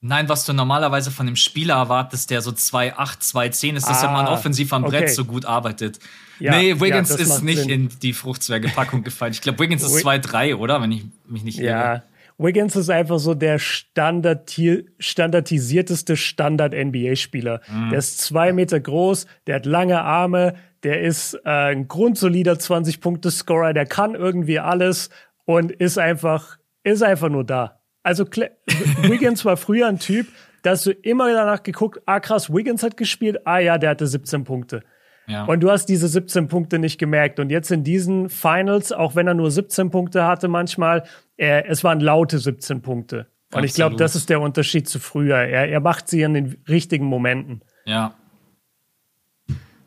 [0.00, 2.94] Nein, was du normalerweise von dem Spieler erwartest, der so 2,8,
[3.32, 5.12] 2,10 ist, dass ah, er mal offensiv am Brett okay.
[5.12, 5.98] so gut arbeitet.
[6.38, 7.70] Ja, nee, Wiggins ja, ist nicht Sinn.
[7.70, 9.32] in die Fruchtzwergepackung gefallen.
[9.32, 10.80] Ich glaube, Wiggins ist 2,3, oder?
[10.80, 11.68] Wenn ich mich nicht irre.
[11.68, 12.02] Ja,
[12.38, 17.60] Wiggins ist einfach so der Standardi standardisierteste Standard-NBA-Spieler.
[17.68, 17.90] Mhm.
[17.90, 23.72] Der ist zwei Meter groß, der hat lange Arme, der ist äh, ein grundsolider 20-Punkte-Scorer,
[23.72, 25.10] der kann irgendwie alles
[25.44, 27.80] und ist einfach, ist einfach nur da.
[28.02, 30.26] Also Wiggins war früher ein Typ,
[30.62, 34.44] dass du immer danach geguckt, ah krass, Wiggins hat gespielt, ah ja, der hatte 17
[34.44, 34.82] Punkte.
[35.26, 35.44] Ja.
[35.44, 37.38] Und du hast diese 17 Punkte nicht gemerkt.
[37.38, 41.04] Und jetzt in diesen Finals, auch wenn er nur 17 Punkte hatte manchmal,
[41.36, 43.26] er, es waren laute 17 Punkte.
[43.50, 43.64] Und Absolut.
[43.64, 45.36] ich glaube, das ist der Unterschied zu früher.
[45.36, 47.62] Er, er macht sie in den richtigen Momenten.
[47.84, 48.14] Ja.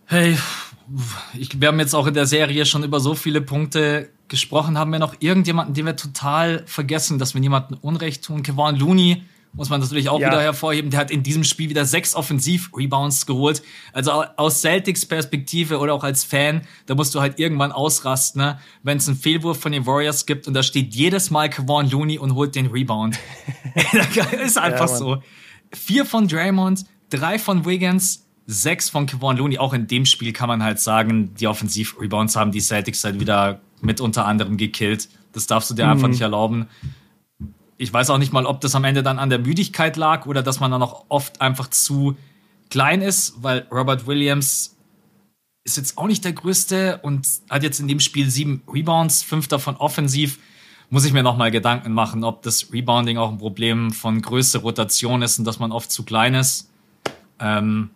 [0.05, 0.35] Hey,
[1.37, 4.77] ich, wir haben jetzt auch in der Serie schon über so viele Punkte gesprochen.
[4.77, 8.43] Haben wir noch irgendjemanden, den wir total vergessen, dass wir niemanden Unrecht tun?
[8.43, 9.23] Kevon Looney
[9.53, 10.27] muss man natürlich auch ja.
[10.27, 10.91] wieder hervorheben.
[10.91, 13.61] Der hat in diesem Spiel wieder sechs Offensiv-Rebounds geholt.
[13.91, 18.59] Also aus Celtics Perspektive oder auch als Fan, da musst du halt irgendwann ausrasten, ne?
[18.83, 22.17] wenn es einen Fehlwurf von den Warriors gibt und da steht jedes Mal Kevon Looney
[22.17, 23.19] und holt den Rebound.
[24.43, 25.23] ist einfach ja, so.
[25.73, 29.57] Vier von Draymond, drei von Wiggins, sechs von Kevon Looney.
[29.57, 33.61] Auch in dem Spiel kann man halt sagen, die Offensiv-Rebounds haben die Celtics halt wieder
[33.81, 35.09] mit unter anderem gekillt.
[35.33, 35.91] Das darfst du dir mhm.
[35.91, 36.67] einfach nicht erlauben.
[37.77, 40.43] Ich weiß auch nicht mal, ob das am Ende dann an der Müdigkeit lag oder
[40.43, 42.15] dass man dann auch oft einfach zu
[42.69, 44.77] klein ist, weil Robert Williams
[45.63, 49.47] ist jetzt auch nicht der Größte und hat jetzt in dem Spiel sieben Rebounds, fünf
[49.47, 50.39] davon offensiv.
[50.89, 55.21] Muss ich mir nochmal Gedanken machen, ob das Rebounding auch ein Problem von Größe, Rotation
[55.21, 56.69] ist und dass man oft zu klein ist.
[57.39, 57.91] Ähm,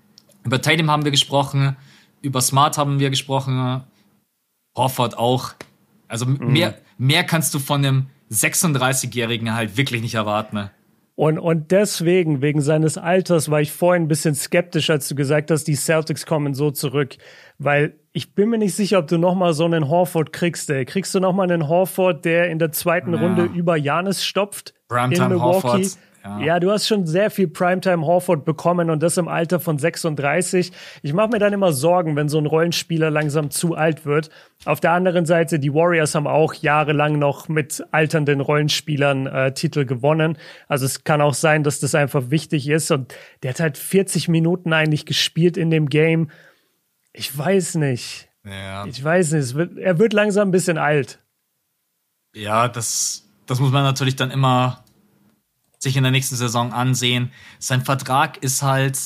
[0.46, 1.76] über Tatum haben wir gesprochen,
[2.22, 3.84] über Smart haben wir gesprochen,
[4.76, 5.54] Horford auch.
[6.08, 6.52] Also mhm.
[6.52, 10.56] mehr, mehr kannst du von einem 36-Jährigen halt wirklich nicht erwarten.
[10.56, 10.72] Ne?
[11.16, 15.50] Und, und deswegen, wegen seines Alters, war ich vorhin ein bisschen skeptisch, als du gesagt
[15.50, 17.16] hast, die Celtics kommen so zurück.
[17.58, 20.70] Weil ich bin mir nicht sicher, ob du noch mal so einen Horford kriegst.
[20.70, 20.84] Ey.
[20.84, 23.22] Kriegst du noch mal einen Horford, der in der zweiten ja.
[23.22, 24.74] Runde über Janis stopft?
[24.90, 25.68] Primetime in Milwaukee.
[25.68, 25.98] Horford.
[26.26, 26.40] Ja.
[26.40, 26.60] ja.
[26.60, 30.72] du hast schon sehr viel Primetime Horford bekommen und das im Alter von 36.
[31.04, 34.30] Ich mache mir dann immer Sorgen, wenn so ein Rollenspieler langsam zu alt wird.
[34.66, 39.86] Auf der anderen Seite, die Warriors haben auch jahrelang noch mit alternden Rollenspielern äh, Titel
[39.86, 40.38] gewonnen.
[40.68, 42.90] Also es kann auch sein, dass das einfach wichtig ist.
[42.90, 43.14] Und
[43.44, 46.32] der hat halt 40 Minuten eigentlich gespielt in dem Game.
[47.14, 48.30] Ich weiß nicht.
[48.44, 48.86] Ja.
[48.86, 49.54] Ich weiß nicht.
[49.54, 51.20] Wird, er wird langsam ein bisschen alt.
[52.34, 54.85] Ja, das, das muss man natürlich dann immer
[55.86, 57.32] sich in der nächsten Saison ansehen.
[57.60, 59.00] Sein Vertrag ist halt,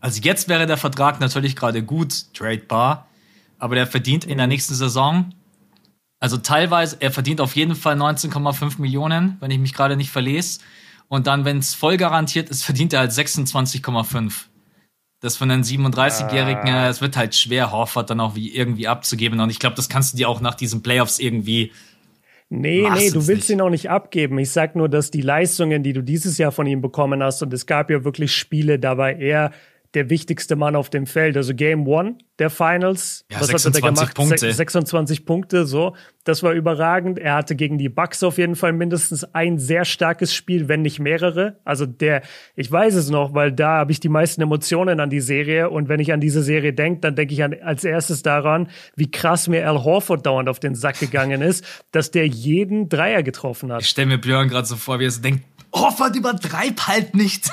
[0.00, 3.06] also jetzt wäre der Vertrag natürlich gerade gut tradebar,
[3.58, 5.34] aber der verdient in der nächsten Saison,
[6.20, 10.60] also teilweise, er verdient auf jeden Fall 19,5 Millionen, wenn ich mich gerade nicht verlese.
[11.08, 14.32] Und dann, wenn es voll garantiert ist, verdient er halt 26,5.
[15.20, 16.88] Das von den 37-Jährigen, ah.
[16.88, 19.40] es wird halt schwer, Horford dann auch wie irgendwie abzugeben.
[19.40, 21.72] Und ich glaube, das kannst du dir auch nach diesen Playoffs irgendwie
[22.52, 23.50] Nee, Mach's nee, du willst nicht.
[23.50, 24.36] ihn auch nicht abgeben.
[24.38, 27.52] Ich sag nur, dass die Leistungen, die du dieses Jahr von ihm bekommen hast, und
[27.54, 29.52] es gab ja wirklich Spiele, da war er
[29.94, 31.36] der wichtigste Mann auf dem Feld.
[31.36, 33.24] Also Game One der Finals.
[33.30, 34.14] Ja, was 26 hat er gemacht?
[34.14, 34.52] Punkte.
[34.52, 35.94] 26 Punkte, so.
[36.24, 37.18] Das war überragend.
[37.18, 41.00] Er hatte gegen die Bucks auf jeden Fall mindestens ein sehr starkes Spiel, wenn nicht
[41.00, 41.58] mehrere.
[41.64, 42.22] Also der,
[42.54, 45.70] ich weiß es noch, weil da habe ich die meisten Emotionen an die Serie.
[45.70, 49.10] Und wenn ich an diese Serie denke, dann denke ich an, als erstes daran, wie
[49.10, 53.72] krass mir Al Horford dauernd auf den Sack gegangen ist, dass der jeden Dreier getroffen
[53.72, 53.82] hat.
[53.82, 57.50] Ich stelle mir Björn gerade so vor, wie er so denkt, Horford übertreib halt nicht.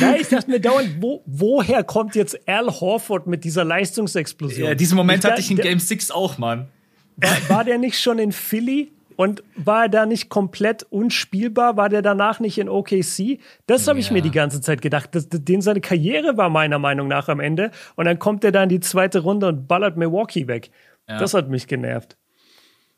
[0.00, 4.68] Ja, ich dachte mir dauernd, wo, woher kommt jetzt Al Horford mit dieser Leistungsexplosion?
[4.68, 6.68] Ja, diesen Moment ich, hatte ich in Game 6 auch, Mann.
[7.16, 8.92] War, war der nicht schon in Philly?
[9.16, 11.76] Und war er da nicht komplett unspielbar?
[11.76, 13.38] War der danach nicht in OKC?
[13.66, 14.06] Das habe ja.
[14.06, 15.10] ich mir die ganze Zeit gedacht.
[15.14, 17.70] Das, den seine Karriere war meiner Meinung nach am Ende.
[17.96, 20.70] Und dann kommt er da in die zweite Runde und ballert Milwaukee weg.
[21.06, 21.18] Ja.
[21.18, 22.16] Das hat mich genervt.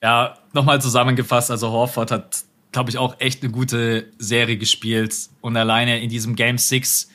[0.01, 1.51] Ja, nochmal zusammengefasst.
[1.51, 5.15] Also Horford hat glaube ich, auch echt eine gute Serie gespielt.
[5.41, 7.11] Und alleine in diesem Game 6,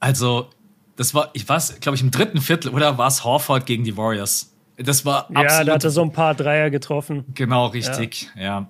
[0.00, 0.48] also,
[0.96, 3.96] das war, ich weiß, glaube ich, im dritten Viertel, oder war es Horford gegen die
[3.96, 4.52] Warriors?
[4.78, 5.50] Das war absolut.
[5.50, 7.24] Ja, da hat er so ein paar Dreier getroffen.
[7.34, 8.42] Genau, richtig, ja.
[8.42, 8.68] ja.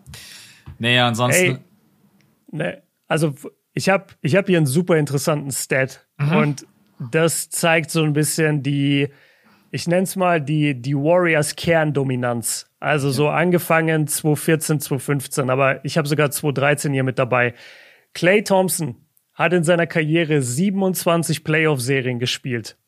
[0.78, 1.44] Nee, ansonsten.
[1.44, 1.58] Ey,
[2.50, 2.76] nee,
[3.08, 3.34] also,
[3.72, 6.06] ich habe ich hab hier einen super interessanten Stat.
[6.18, 6.36] Mhm.
[6.36, 6.66] Und
[7.10, 9.08] das zeigt so ein bisschen die,
[9.76, 12.68] ich nenne es mal die, die Warriors Kerndominanz.
[12.80, 17.54] Also so angefangen 2014, 2015, aber ich habe sogar 2013 hier mit dabei.
[18.14, 18.96] Clay Thompson
[19.34, 22.78] hat in seiner Karriere 27 Playoff-Serien gespielt.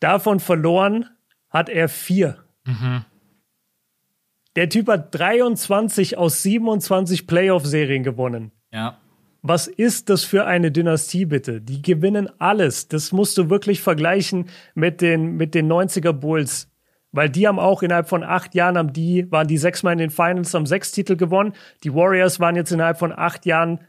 [0.00, 1.08] Davon verloren
[1.50, 2.44] hat er vier.
[2.64, 3.04] Mhm.
[4.56, 8.50] Der Typ hat 23 aus 27 Playoff-Serien gewonnen.
[8.72, 8.99] Ja.
[9.42, 11.60] Was ist das für eine Dynastie bitte?
[11.60, 12.88] Die gewinnen alles.
[12.88, 16.68] Das musst du wirklich vergleichen mit den, mit den 90er Bulls.
[17.12, 20.10] Weil die haben auch innerhalb von acht Jahren, haben die, waren die sechsmal in den
[20.10, 21.54] Finals, haben sechs Titel gewonnen.
[21.82, 23.80] Die Warriors waren jetzt innerhalb von acht Jahren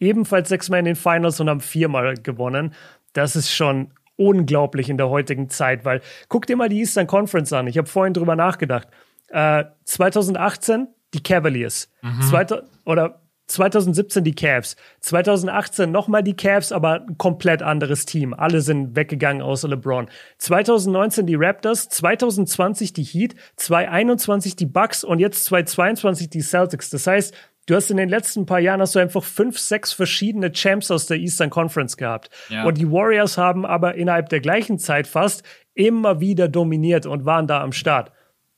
[0.00, 2.74] ebenfalls sechsmal in den Finals und haben viermal gewonnen.
[3.12, 7.52] Das ist schon unglaublich in der heutigen Zeit, weil guck dir mal die Eastern Conference
[7.52, 7.66] an.
[7.66, 8.88] Ich habe vorhin drüber nachgedacht.
[9.28, 11.90] Äh, 2018 die Cavaliers.
[12.02, 12.22] Mhm.
[12.22, 18.32] Zweite, oder 2017 die Cavs, 2018 nochmal die Cavs, aber ein komplett anderes Team.
[18.32, 20.08] Alle sind weggegangen außer LeBron.
[20.38, 26.90] 2019 die Raptors, 2020 die Heat, 2021 die Bucks und jetzt 2022 die Celtics.
[26.90, 27.34] Das heißt,
[27.66, 31.06] du hast in den letzten paar Jahren hast du einfach fünf, sechs verschiedene Champs aus
[31.06, 32.30] der Eastern Conference gehabt.
[32.48, 32.64] Ja.
[32.64, 35.42] Und die Warriors haben aber innerhalb der gleichen Zeit fast
[35.74, 38.12] immer wieder dominiert und waren da am Start.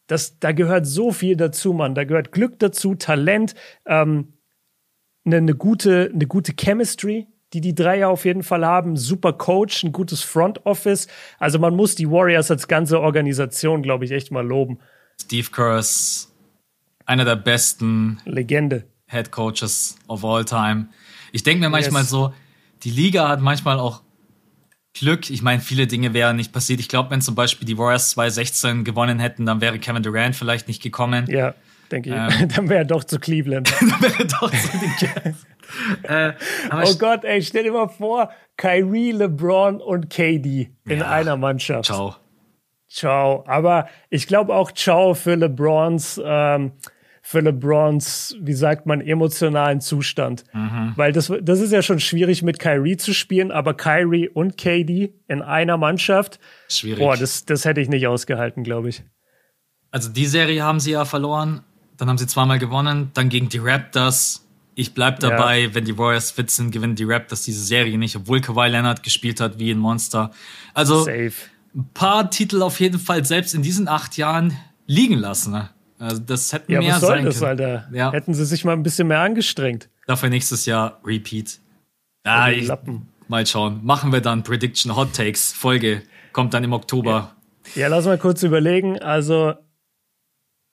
[0.07, 1.95] Das, da gehört so viel dazu, Mann.
[1.97, 3.55] Da gehört Glück dazu, Talent,
[3.87, 4.35] ähm,
[5.27, 8.97] eine, eine, gute, eine gute Chemistry, die die drei ja auf jeden Fall haben.
[8.97, 11.09] Super Coach, ein gutes Front Office.
[11.39, 14.79] Also man muss die Warriors als ganze Organisation, glaube ich, echt mal loben.
[15.21, 16.33] Steve Kerr ist
[17.05, 18.85] einer der besten Legende.
[19.09, 20.89] Head Coaches of all time.
[21.33, 22.11] Ich denke mir manchmal yes.
[22.11, 22.35] so,
[22.83, 24.03] die Liga hat manchmal auch
[24.95, 25.31] Glück.
[25.31, 26.81] Ich meine, viele Dinge wären nicht passiert.
[26.81, 30.69] Ich glaube, wenn zum Beispiel die Warriors 2016 gewonnen hätten, dann wäre Kevin Durant vielleicht
[30.69, 31.27] nicht gekommen.
[31.29, 31.55] Ja
[31.91, 32.15] denke ich.
[32.15, 33.73] Ähm, dann wäre er doch zu Cleveland.
[33.81, 35.47] dann wäre er doch zu den Jazz.
[36.03, 36.33] äh,
[36.73, 41.87] oh Gott, ey, stell dir mal vor, Kyrie, LeBron und KD in ja, einer Mannschaft.
[41.87, 42.17] Ciao.
[42.89, 43.45] Ciao.
[43.47, 46.73] Aber ich glaube auch Ciao für LeBrons, ähm,
[47.23, 50.45] für LeBrons, wie sagt man, emotionalen Zustand.
[50.53, 50.93] Mhm.
[50.95, 55.13] Weil das, das ist ja schon schwierig mit Kyrie zu spielen, aber Kyrie und KD
[55.27, 56.39] in einer Mannschaft.
[56.69, 57.01] Schwierig.
[57.01, 59.03] Boah, das, das hätte ich nicht ausgehalten, glaube ich.
[59.91, 61.65] Also die Serie haben sie ja verloren,
[61.97, 64.47] dann haben sie zweimal gewonnen, dann gegen die Raptors.
[64.75, 65.75] Ich bleib dabei, ja.
[65.75, 69.41] wenn die Warriors fit sind, gewinnen die Raptors diese Serie nicht, obwohl Kawhi Leonard gespielt
[69.41, 70.31] hat wie ein Monster.
[70.75, 71.33] Also Safe.
[71.75, 75.53] ein paar Titel auf jeden Fall selbst in diesen acht Jahren liegen lassen.
[75.53, 75.71] Ne?
[75.99, 77.49] Also das hätten ja, mehr was soll sein das, können.
[77.49, 77.89] Alter?
[77.93, 78.13] Ja.
[78.13, 79.89] Hätten sie sich mal ein bisschen mehr angestrengt.
[80.07, 81.59] Dafür nächstes Jahr Repeat.
[82.25, 82.71] Ah, ich,
[83.29, 83.81] mal schauen.
[83.83, 86.03] Machen wir dann Prediction Hot Takes Folge.
[86.33, 87.35] Kommt dann im Oktober.
[87.75, 88.99] Ja, ja lass mal kurz überlegen.
[88.99, 89.55] Also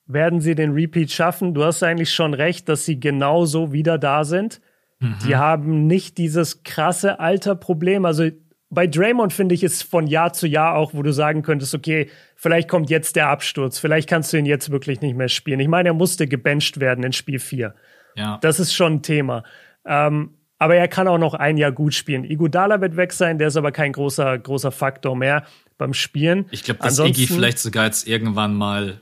[0.05, 1.53] werden sie den Repeat schaffen?
[1.53, 4.61] Du hast eigentlich schon recht, dass sie genauso wieder da sind.
[4.99, 5.15] Mhm.
[5.25, 8.05] Die haben nicht dieses krasse Alterproblem.
[8.05, 8.29] Also
[8.69, 12.09] bei Draymond finde ich es von Jahr zu Jahr auch, wo du sagen könntest, okay,
[12.35, 15.59] vielleicht kommt jetzt der Absturz, vielleicht kannst du ihn jetzt wirklich nicht mehr spielen.
[15.59, 17.75] Ich meine, er musste gebencht werden in Spiel 4.
[18.15, 18.39] Ja.
[18.41, 19.43] Das ist schon ein Thema.
[19.85, 22.23] Ähm, aber er kann auch noch ein Jahr gut spielen.
[22.23, 25.43] Igudala wird weg sein, der ist aber kein großer, großer Faktor mehr
[25.77, 26.45] beim Spielen.
[26.51, 29.01] Ich glaube, dass Iggy vielleicht sogar jetzt irgendwann mal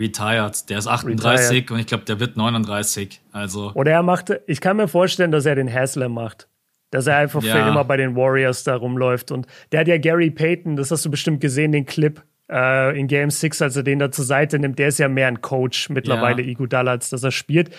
[0.00, 0.68] retired.
[0.70, 1.70] Der ist 38 retired.
[1.70, 3.20] und ich glaube, der wird 39.
[3.32, 3.72] Also.
[3.74, 6.48] Oder er macht, ich kann mir vorstellen, dass er den Haslam macht.
[6.90, 7.68] Dass er einfach ja.
[7.68, 9.30] immer bei den Warriors da rumläuft.
[9.30, 12.20] Und der hat ja Gary Payton, das hast du bestimmt gesehen, den Clip
[12.50, 14.78] äh, in Game 6, als er den da zur Seite nimmt.
[14.78, 16.48] Der ist ja mehr ein Coach mittlerweile, ja.
[16.48, 17.70] Igudala, als dass er spielt.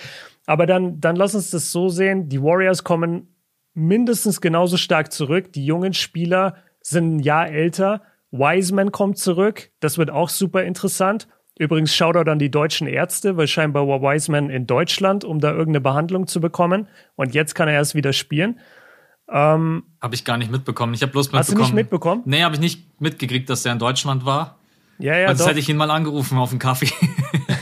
[0.45, 2.29] Aber dann, dann lass uns das so sehen.
[2.29, 3.27] Die Warriors kommen
[3.73, 5.51] mindestens genauso stark zurück.
[5.53, 8.01] Die jungen Spieler sind ein Jahr älter.
[8.31, 9.71] Wiseman kommt zurück.
[9.81, 11.27] Das wird auch super interessant.
[11.61, 15.81] Übrigens Shoutout an die deutschen Ärzte, weil scheinbar war Wiseman in Deutschland, um da irgendeine
[15.81, 16.87] Behandlung zu bekommen.
[17.15, 18.59] Und jetzt kann er erst wieder spielen.
[19.29, 20.95] Ähm, habe ich gar nicht mitbekommen.
[20.95, 21.39] Ich habe bloß mitbekommen.
[21.39, 22.23] Hast du nicht mitbekommen?
[22.25, 24.57] Nee, habe ich nicht mitgekriegt, dass er in Deutschland war.
[24.97, 25.27] Ja, ja.
[25.27, 26.89] Sonst hätte ich ihn mal angerufen auf einen Kaffee.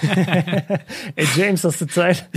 [1.15, 2.29] Ey, James, hast du Zeit?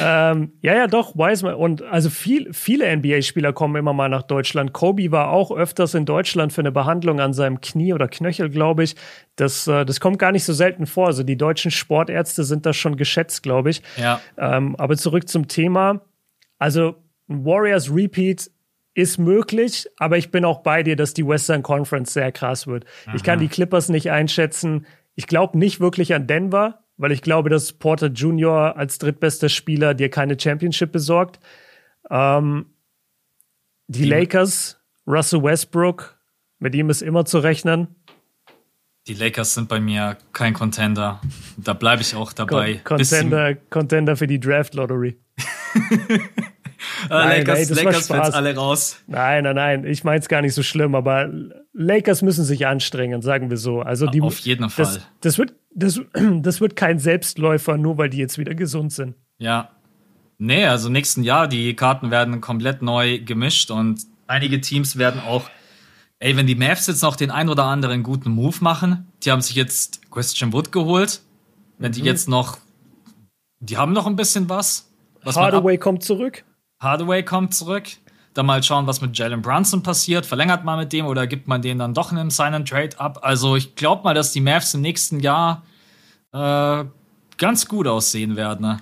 [0.00, 1.54] ähm, ja, ja, doch, Wiseman.
[1.54, 4.72] Und also viel, viele NBA-Spieler kommen immer mal nach Deutschland.
[4.72, 8.84] Kobe war auch öfters in Deutschland für eine Behandlung an seinem Knie oder Knöchel, glaube
[8.84, 8.96] ich.
[9.36, 11.06] Das, äh, das kommt gar nicht so selten vor.
[11.06, 13.82] Also die deutschen Sportärzte sind da schon geschätzt, glaube ich.
[13.96, 14.20] Ja.
[14.36, 16.00] Ähm, aber zurück zum Thema.
[16.58, 16.96] Also
[17.26, 18.50] Warriors Repeat
[18.94, 22.84] ist möglich, aber ich bin auch bei dir, dass die Western Conference sehr krass wird.
[23.06, 23.16] Aha.
[23.16, 24.86] Ich kann die Clippers nicht einschätzen.
[25.14, 28.76] Ich glaube nicht wirklich an Denver, weil ich glaube, dass Porter Jr.
[28.76, 31.40] als drittbester Spieler dir keine Championship besorgt.
[32.10, 32.66] Ähm,
[33.86, 36.18] die, die Lakers, Russell Westbrook,
[36.58, 37.88] mit ihm ist immer zu rechnen.
[39.06, 41.22] Die Lakers sind bei mir kein Contender.
[41.56, 42.74] Da bleibe ich auch dabei.
[42.84, 45.18] Con Contender, Contender für die Draft Lottery.
[47.08, 49.02] nein, Lakers, ey, Lakers Fans alle raus.
[49.06, 49.84] Nein, nein, nein.
[49.84, 51.30] Ich meine es gar nicht so schlimm, aber
[51.72, 53.80] Lakers müssen sich anstrengen, sagen wir so.
[53.80, 54.84] Also die, Auf jeden Fall.
[54.84, 56.00] Das, das, wird, das,
[56.40, 59.14] das wird kein Selbstläufer, nur weil die jetzt wieder gesund sind.
[59.38, 59.70] Ja.
[60.38, 65.50] Nee, also nächsten Jahr, die Karten werden komplett neu gemischt und einige Teams werden auch,
[66.18, 69.42] ey, wenn die Mavs jetzt noch den ein oder anderen guten Move machen, die haben
[69.42, 71.20] sich jetzt Christian Wood geholt,
[71.78, 72.06] wenn die mhm.
[72.06, 72.58] jetzt noch,
[73.58, 74.90] die haben noch ein bisschen was.
[75.22, 76.44] was Hardaway kommt zurück.
[76.80, 77.84] Hardaway kommt zurück.
[78.34, 80.24] Dann mal schauen, was mit Jalen Brunson passiert.
[80.24, 82.98] Verlängert man mit dem oder gibt man den dann doch in einem Sign and Trade
[82.98, 83.18] ab?
[83.22, 85.64] Also ich glaube mal, dass die Mavs im nächsten Jahr
[86.32, 86.84] äh,
[87.38, 88.62] ganz gut aussehen werden.
[88.62, 88.78] Ne?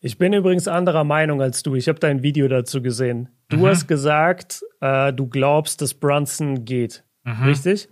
[0.00, 1.74] Ich bin übrigens anderer Meinung als du.
[1.74, 3.28] Ich habe dein Video dazu gesehen.
[3.48, 3.66] Du mhm.
[3.66, 7.02] hast gesagt, äh, du glaubst, dass Brunson geht.
[7.24, 7.42] Mhm.
[7.42, 7.88] Richtig?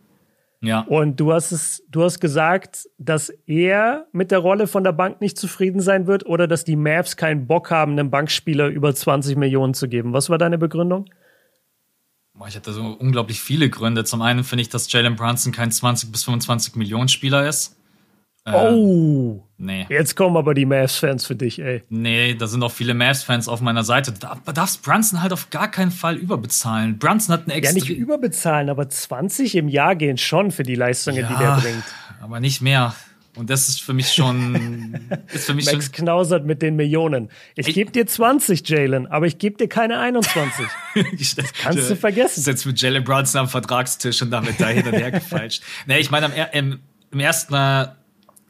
[0.66, 0.80] Ja.
[0.80, 5.20] Und du hast es, du hast gesagt, dass er mit der Rolle von der Bank
[5.20, 9.36] nicht zufrieden sein wird oder dass die Mavs keinen Bock haben, einem Bankspieler über 20
[9.36, 10.12] Millionen zu geben.
[10.12, 11.06] Was war deine Begründung?
[12.48, 14.04] Ich hatte so unglaublich viele Gründe.
[14.04, 17.73] Zum einen finde ich, dass Jalen Brunson kein 20 bis 25 Millionen Spieler ist.
[18.46, 19.42] Oh!
[19.56, 19.86] Nee.
[19.88, 21.82] Jetzt kommen aber die Mavs-Fans für dich, ey.
[21.88, 24.12] Nee, da sind auch viele Mavs-Fans auf meiner Seite.
[24.12, 26.98] Da darfst Brunson halt auf gar keinen Fall überbezahlen.
[26.98, 27.78] Brunson hat eine extra.
[27.78, 31.56] Ja, nicht überbezahlen, aber 20 im Jahr gehen schon für die Leistungen, ja, die der
[31.56, 31.84] bringt.
[32.20, 32.94] Aber nicht mehr.
[33.36, 35.08] Und das ist für mich schon.
[35.32, 37.30] ist für mich Max schon knausert mit den Millionen.
[37.56, 40.66] Ich gebe dir 20, Jalen, aber ich gebe dir keine 21.
[41.36, 42.42] das kannst du vergessen.
[42.42, 45.62] Sitzt mit Jalen Brunson am Vertragstisch und damit da hin und her gefeilscht.
[45.86, 46.80] nee, ich meine, im,
[47.10, 47.54] im ersten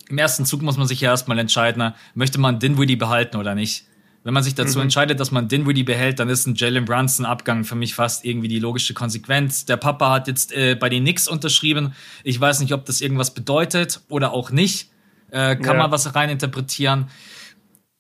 [0.09, 3.87] im ersten Zug muss man sich ja erstmal entscheiden, möchte man Dinwiddie behalten oder nicht.
[4.25, 4.85] Wenn man sich dazu mhm.
[4.85, 8.49] entscheidet, dass man Dinwiddie behält, dann ist ein Jalen Brunson Abgang für mich fast irgendwie
[8.49, 9.67] die logische Konsequenz.
[9.67, 11.95] Der Papa hat jetzt äh, bei den Knicks unterschrieben.
[12.23, 14.91] Ich weiß nicht, ob das irgendwas bedeutet oder auch nicht.
[15.31, 15.83] Äh, kann ja.
[15.83, 17.11] man was reininterpretieren.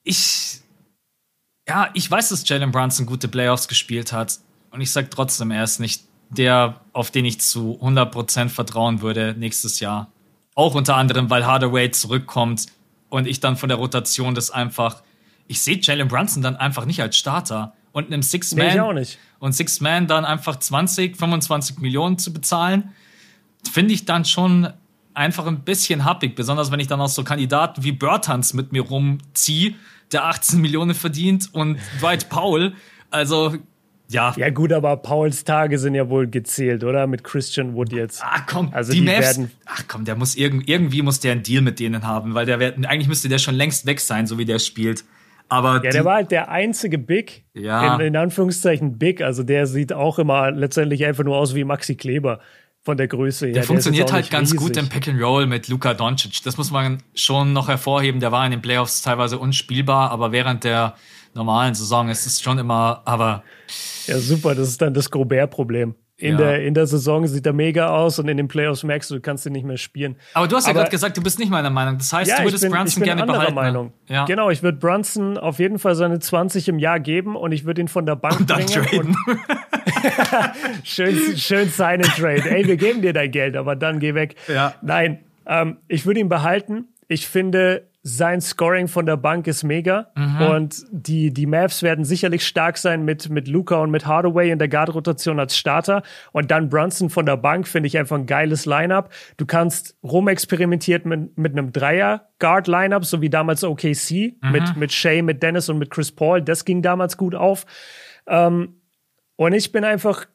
[0.02, 0.60] Ich,
[1.68, 4.38] ja, ich weiß, dass Jalen Brunson gute Playoffs gespielt hat.
[4.70, 9.34] Und ich sag trotzdem, er ist nicht der, auf den ich zu 100% vertrauen würde
[9.38, 10.10] nächstes Jahr.
[10.54, 12.66] Auch unter anderem, weil Hardaway zurückkommt
[13.08, 15.02] und ich dann von der Rotation das einfach.
[15.46, 17.74] Ich sehe Jalen Brunson dann einfach nicht als Starter.
[17.92, 18.74] Und einem Six-Man.
[18.74, 19.18] Nee, auch nicht.
[19.38, 22.92] Und Six-Man dann einfach 20, 25 Millionen zu bezahlen,
[23.70, 24.72] finde ich dann schon
[25.14, 26.34] einfach ein bisschen happig.
[26.34, 29.74] Besonders wenn ich dann auch so Kandidaten wie Bertans mit mir rumziehe,
[30.12, 32.74] der 18 Millionen verdient und Dwight Powell.
[33.10, 33.56] Also
[34.08, 34.34] ja.
[34.36, 37.06] Ja, gut, aber Pauls Tage sind ja wohl gezählt, oder?
[37.06, 38.22] Mit Christian Wood jetzt.
[38.24, 39.50] Ach komm, also die, die Mavs, werden.
[39.66, 42.58] Ach komm, der muss irg irgendwie muss der einen Deal mit denen haben, weil der
[42.60, 45.04] eigentlich müsste der schon längst weg sein, so wie der spielt.
[45.48, 47.96] Aber ja, die, der war halt der einzige Big, Ja.
[47.96, 49.20] in, in Anführungszeichen Big.
[49.20, 52.40] Also der sieht auch immer letztendlich einfach nur aus wie Maxi Kleber
[52.82, 53.52] von der Größe her.
[53.54, 54.82] der ist funktioniert halt ganz gut riesig.
[54.82, 56.42] im Pick and Roll mit Luka Doncic.
[56.44, 58.20] Das muss man schon noch hervorheben.
[58.20, 60.94] Der war in den Playoffs teilweise unspielbar, aber während der
[61.34, 63.42] normalen Saison ist es schon immer, aber
[64.06, 65.94] Ja, super, das ist dann das Gobert-Problem.
[66.16, 66.36] In, Ja.
[66.38, 69.20] der, in der Saison sieht er mega aus und in den Playoffs merkst du, du
[69.20, 70.14] kannst ihn nicht mehr spielen.
[70.34, 71.98] Aber du hast ja gerade gesagt, du bist nicht meiner Meinung.
[71.98, 73.54] Das heißt, Ja, du würdest bin, Brunson gerne anderer behalten.
[73.56, 73.60] ne?
[73.60, 73.92] Meinung.
[74.08, 74.24] Ja.
[74.24, 77.80] Genau, ich würde Brunson auf jeden Fall seine 20 im Jahr geben und ich würde
[77.80, 78.84] ihn von der Bank Und dann bringen.
[78.86, 79.16] traden.
[79.26, 82.48] Und schön, schön sign and trade.
[82.48, 84.36] Ey, wir geben dir dein Geld, aber dann geh weg.
[84.46, 84.74] Ja.
[84.82, 86.86] Nein, ähm, ich würde ihn behalten.
[87.08, 90.10] Ich finde, sein Scoring von der Bank ist mega.
[90.14, 90.40] Mhm.
[90.42, 94.58] Und die, die Mavs werden sicherlich stark sein mit, mit Luca und mit Hardaway in
[94.58, 96.02] der Guard-Rotation als Starter.
[96.32, 99.08] Und dann Brunson von der Bank finde ich einfach ein geiles Lineup.
[99.38, 104.52] Du kannst rumexperimentiert mit, mit einem Dreier-Guard-Lineup, so wie damals OKC, Mhm.
[104.52, 106.42] mit, mit Shea, mit Dennis und mit Chris Paul.
[106.42, 107.64] Das ging damals gut auf.
[108.26, 108.80] Ähm,
[109.36, 110.26] und ich bin einfach,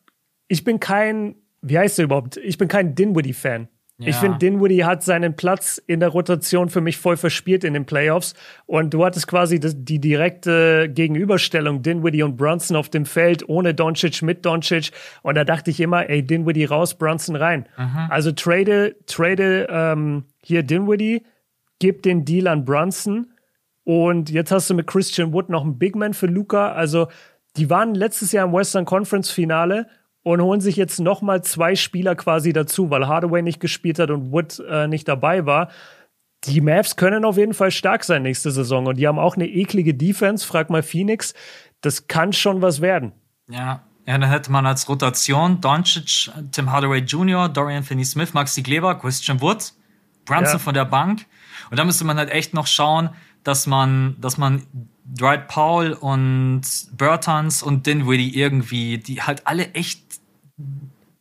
[0.48, 2.38] ich bin kein, wie heißt er überhaupt?
[2.38, 3.68] Ich bin kein Dinwiddie-Fan.
[4.02, 4.22] Ich Ja.
[4.22, 8.34] finde, Dinwiddie hat seinen Platz in der Rotation für mich voll verspielt in den Playoffs.
[8.66, 14.22] Und du hattest quasi die direkte Gegenüberstellung Dinwiddie und Brunson auf dem Feld, ohne Doncic,
[14.22, 14.92] mit Doncic.
[15.22, 17.68] Und da dachte ich immer, ey, Dinwiddie raus, Brunson rein.
[18.10, 21.24] Also trade, trade ähm, hier Dinwiddie,
[21.80, 23.34] gib den Deal an Brunson.
[23.84, 26.72] Und jetzt hast du mit Christian Wood noch einen Big Man für Luca.
[26.72, 27.08] Also,
[27.58, 29.88] die waren letztes Jahr im Western Conference Finale
[30.32, 34.12] und holen sich jetzt noch mal zwei Spieler quasi dazu, weil Hardaway nicht gespielt hat
[34.12, 35.70] und Wood äh, nicht dabei war.
[36.46, 39.48] Die Mavs können auf jeden Fall stark sein nächste Saison und die haben auch eine
[39.48, 40.48] eklige Defense.
[40.48, 41.34] Frag mal Phoenix.
[41.82, 43.12] Das kann schon was werden.
[43.50, 43.82] Ja.
[44.08, 49.40] Ja, dann hätte man als Rotation Doncic, Tim Hardaway Jr., Dorian Finney-Smith, Maxi Kleber, Christian
[49.40, 49.72] Wood,
[50.26, 50.58] Brunson Ja.
[50.58, 51.28] von der Bank.
[51.70, 53.10] Und da müsste man halt echt noch schauen,
[53.44, 54.64] dass man, dass man
[55.06, 56.62] Dwight Powell und
[56.94, 60.09] Bertans und Dinwiddie irgendwie, die halt alle echt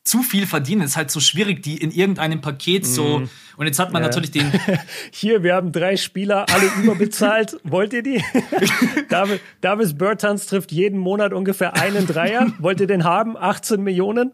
[0.05, 0.81] zu viel verdienen.
[0.83, 3.23] Es ist halt so schwierig, die in irgendeinem Paket so.
[3.59, 4.05] Und jetzt hat man Mhm.
[4.05, 4.09] Ja.
[4.09, 4.51] natürlich den,
[5.11, 7.59] Hier, wir haben drei Spieler, alle überbezahlt.
[7.65, 8.25] Wollt ihr die?
[9.11, 12.47] Davis, Davis Bertans trifft jeden Monat ungefähr einen Dreier.
[12.59, 13.37] Wollt ihr den haben?
[13.37, 14.33] 18 Millionen?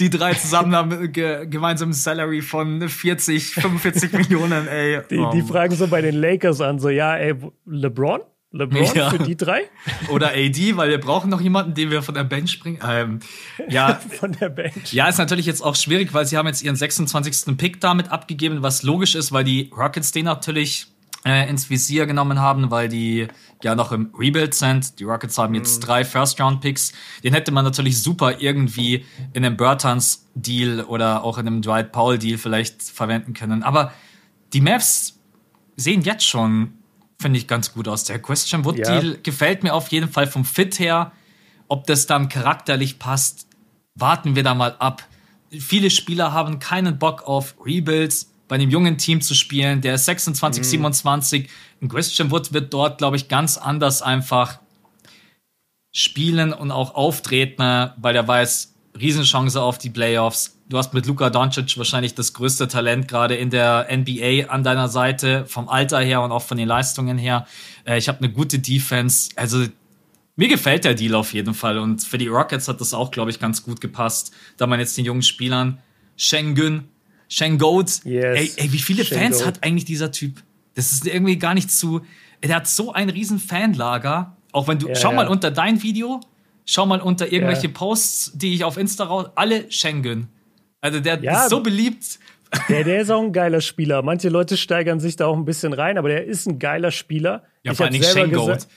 [0.00, 5.02] die drei zusammen haben ge gemeinsam Salary von 40, 45 Millionen, ey.
[5.10, 7.34] Die, Oh die fragen so bei den Lakers an, so, ja, ey,
[7.66, 8.20] LeBron?
[8.50, 9.10] LeBron Ja.
[9.10, 9.62] für die drei?
[10.08, 12.78] Oder AD, weil wir brauchen noch jemanden, den wir von der Bench bringen.
[12.86, 13.20] Ähm,
[13.68, 14.92] ja, Von der Bench.
[14.92, 17.56] ja, ist natürlich jetzt auch schwierig, weil sie haben jetzt ihren 26.
[17.58, 20.86] Pick damit abgegeben, was logisch ist, weil die Rockets den natürlich
[21.26, 23.28] äh, ins Visier genommen haben, weil die
[23.62, 24.98] ja noch im Rebuild sind.
[24.98, 26.92] Die Rockets haben jetzt drei First-Round-Picks.
[27.24, 32.38] Den hätte man natürlich super irgendwie in einem Bertans-Deal oder auch in einem Dwight Powell-Deal
[32.38, 33.62] vielleicht verwenden können.
[33.62, 33.92] Aber
[34.54, 35.18] die Mavs
[35.76, 36.74] sehen jetzt schon,
[37.20, 38.04] finde ich, ganz gut aus.
[38.04, 39.00] Der Question Wood Ja.
[39.00, 41.12] Deal gefällt mir auf jeden Fall vom Fit her.
[41.66, 43.46] Ob das dann charakterlich passt,
[43.94, 45.06] warten wir da mal ab.
[45.50, 49.80] Viele Spieler haben keinen Bock auf Rebuilds, bei einem jungen Team zu spielen.
[49.80, 51.50] Der ist 26, 27.
[51.82, 54.60] Ein Christian Wood wird dort, glaube ich, ganz anders einfach
[55.92, 60.56] spielen und auch auftreten, weil der weiß, Riesenchance auf die Playoffs.
[60.68, 64.88] Du hast mit Luka Doncic wahrscheinlich das größte Talent gerade in der NBA an deiner
[64.88, 67.46] Seite, vom Alter her und auch von den Leistungen her.
[67.86, 69.30] Äh, ich habe eine gute Defense.
[69.36, 69.64] Also
[70.36, 71.78] mir gefällt der Deal auf jeden Fall.
[71.78, 74.96] Und für die Rockets hat das auch, glaube ich, ganz gut gepasst, da man jetzt
[74.96, 75.78] den jungen Spielern
[76.16, 76.88] Schengen,
[77.28, 78.38] Schengoat, Yes.
[78.38, 79.46] ey, ey, wie viele Fans Schengoat.
[79.46, 80.42] hat eigentlich dieser Typ?
[80.74, 82.02] Das ist irgendwie gar nicht zu.
[82.42, 84.36] Der hat so ein riesen Fanlager.
[84.52, 85.16] Auch wenn du, Ja, schau ja.
[85.16, 86.20] mal unter dein Video,
[86.70, 87.72] schau mal unter irgendwelche Ja.
[87.72, 90.28] Posts, die ich auf Insta raus, alle Schengen.
[90.80, 91.42] Also der Ja.
[91.44, 92.18] ist so beliebt.
[92.68, 94.02] Der, der ist auch ein geiler Spieler.
[94.02, 97.42] Manche Leute steigern sich da auch ein bisschen rein, aber der ist ein geiler Spieler.
[97.62, 98.68] Ja, ich vor gesagt-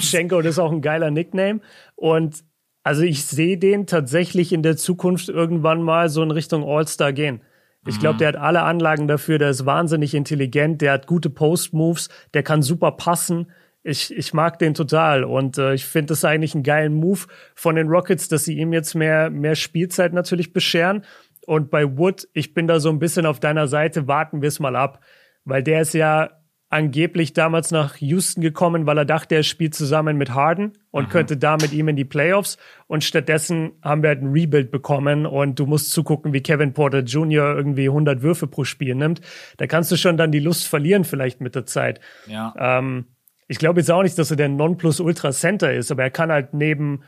[0.00, 1.60] Schenko, das ist auch ein geiler Nickname.
[1.96, 2.44] Und
[2.82, 7.40] also ich sehe den tatsächlich in der Zukunft irgendwann mal so in Richtung All-Star gehen.
[7.86, 8.00] Ich Mhm.
[8.00, 12.42] glaube, der hat alle Anlagen dafür, der ist wahnsinnig intelligent, der hat gute Post-Moves, der
[12.42, 13.50] kann super passen.
[13.84, 17.20] Ich, ich mag den total und äh, ich finde das eigentlich einen geilen Move
[17.54, 21.04] von den Rockets, dass sie ihm jetzt mehr, mehr Spielzeit natürlich bescheren.
[21.46, 24.58] Und bei Wood, ich bin da so ein bisschen auf deiner Seite, warten wir es
[24.58, 25.00] mal ab.
[25.44, 26.30] Weil der ist ja
[26.74, 31.36] angeblich damals nach Houston gekommen, weil er dachte, er spielt zusammen mit Harden und könnte
[31.36, 32.58] da mit ihm in die Playoffs.
[32.88, 37.00] Und stattdessen haben wir halt ein Rebuild bekommen und du musst zugucken, wie Kevin Porter
[37.00, 37.54] Jr.
[37.54, 39.20] irgendwie 100 Würfe pro Spiel nimmt.
[39.56, 42.00] Da kannst du schon dann die Lust verlieren vielleicht mit der Zeit.
[42.26, 42.52] Ja.
[42.58, 43.06] Ähm,
[43.48, 47.02] ich glaube jetzt auch nicht, dass er der Nonplusultra-Center ist, aber er kann halt neben,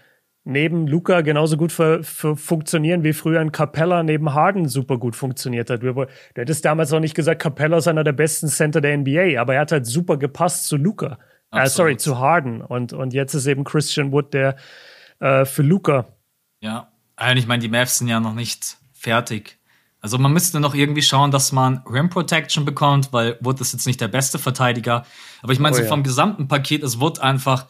[0.44, 5.16] neben Luca genauso gut für, für funktionieren, wie früher ein Capella neben Harden super gut
[5.16, 5.82] funktioniert hat.
[5.82, 9.40] Wir, du hättest damals auch nicht gesagt, Capella ist einer der besten Center der NBA,
[9.40, 11.18] aber er hat halt super gepasst zu Luca.
[11.52, 12.60] Äh, sorry, zu Harden.
[12.60, 14.56] Und, und jetzt ist eben Christian Wood der
[15.20, 16.06] äh, für Luca.
[16.60, 19.55] Ja, und ich meine, die Mavs sind ja noch nicht fertig.
[20.06, 23.88] Also man müsste noch irgendwie schauen, dass man Rim Protection bekommt, weil Wood ist jetzt
[23.88, 25.04] nicht der beste Verteidiger.
[25.42, 25.88] Aber ich meine, oh, so ja.
[25.88, 27.66] vom gesamten Paket ist Wood einfach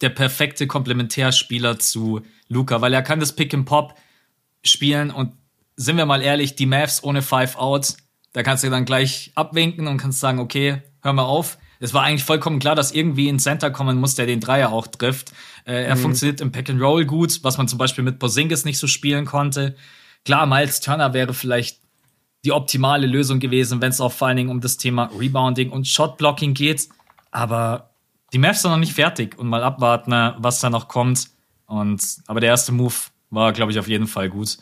[0.00, 3.94] der perfekte Komplementärspieler zu Luca, weil er kann das Pick and Pop
[4.64, 5.30] spielen und
[5.76, 7.98] sind wir mal ehrlich, die Mavs ohne Five Outs,
[8.32, 11.56] da kannst du dann gleich abwinken und kannst sagen, okay, hör mal auf.
[11.78, 14.88] Es war eigentlich vollkommen klar, dass irgendwie ein Center kommen muss, der den Dreier auch
[14.88, 15.30] trifft.
[15.66, 16.00] Äh, er mhm.
[16.00, 19.24] funktioniert im Pick and Roll gut, was man zum Beispiel mit Porzingis nicht so spielen
[19.24, 19.76] konnte.
[20.26, 21.78] Klar, Miles Turner wäre vielleicht
[22.44, 25.86] die optimale Lösung gewesen, wenn es auch vor allen Dingen um das Thema Rebounding und
[25.86, 26.88] Shotblocking geht.
[27.30, 27.90] Aber
[28.32, 31.28] die Mavs sind noch nicht fertig und mal abwarten, ne, was da noch kommt.
[31.66, 32.94] Und, aber der erste Move
[33.30, 34.58] war, glaube ich, auf jeden Fall gut.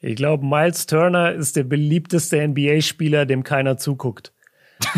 [0.00, 4.32] Ich glaube, Miles Turner ist der beliebteste NBA-Spieler, dem keiner zuguckt.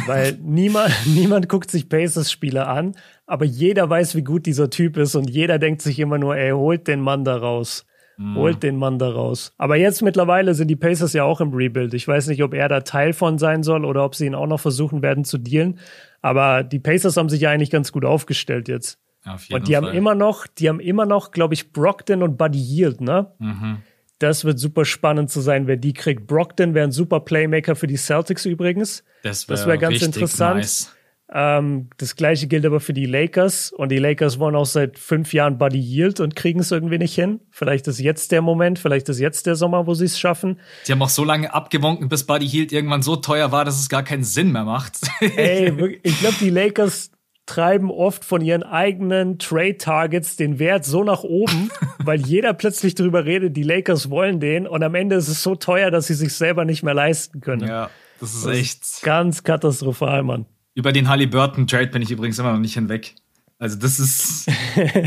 [0.06, 2.94] Weil niemand, niemand guckt sich Pacers-Spieler an,
[3.26, 6.52] aber jeder weiß, wie gut dieser Typ ist und jeder denkt sich immer nur, ey,
[6.52, 7.84] holt den Mann da raus.
[8.18, 8.36] Mhm.
[8.36, 9.52] Holt den Mann da raus.
[9.58, 11.92] Aber jetzt mittlerweile sind die Pacers ja auch im Rebuild.
[11.94, 14.46] Ich weiß nicht, ob er da Teil von sein soll oder ob sie ihn auch
[14.46, 15.78] noch versuchen werden zu dealen.
[16.22, 18.98] Aber die Pacers haben sich ja eigentlich ganz gut aufgestellt jetzt.
[19.24, 19.82] Auf jeden und die Fall.
[19.82, 23.32] haben immer noch, die haben immer noch, glaube ich, Brockton und Buddy Yield, ne?
[23.38, 23.78] Mhm.
[24.18, 26.26] Das wird super spannend zu sein, wer die kriegt.
[26.26, 29.04] Brockton wäre ein super Playmaker für die Celtics übrigens.
[29.22, 30.56] Das wäre wär ganz interessant.
[30.56, 30.95] Nice.
[31.32, 33.72] Ähm, das gleiche gilt aber für die Lakers.
[33.72, 37.14] Und die Lakers wollen auch seit fünf Jahren Buddy Yield und kriegen es irgendwie nicht
[37.14, 37.40] hin.
[37.50, 40.60] Vielleicht ist jetzt der Moment, vielleicht ist jetzt der Sommer, wo sie es schaffen.
[40.86, 43.88] Die haben auch so lange abgewunken, bis Buddy Yield irgendwann so teuer war, dass es
[43.88, 44.98] gar keinen Sinn mehr macht.
[45.20, 47.10] Ey, ich glaube, die Lakers
[47.46, 53.24] treiben oft von ihren eigenen Trade-Targets den Wert so nach oben, weil jeder plötzlich darüber
[53.24, 56.34] redet, die Lakers wollen den und am Ende ist es so teuer, dass sie sich
[56.34, 57.66] selber nicht mehr leisten können.
[57.66, 60.46] Ja, das ist das echt ist ganz katastrophal, Mann.
[60.76, 63.14] Über den Halliburton-Trade bin ich übrigens immer noch nicht hinweg.
[63.58, 64.46] Also das ist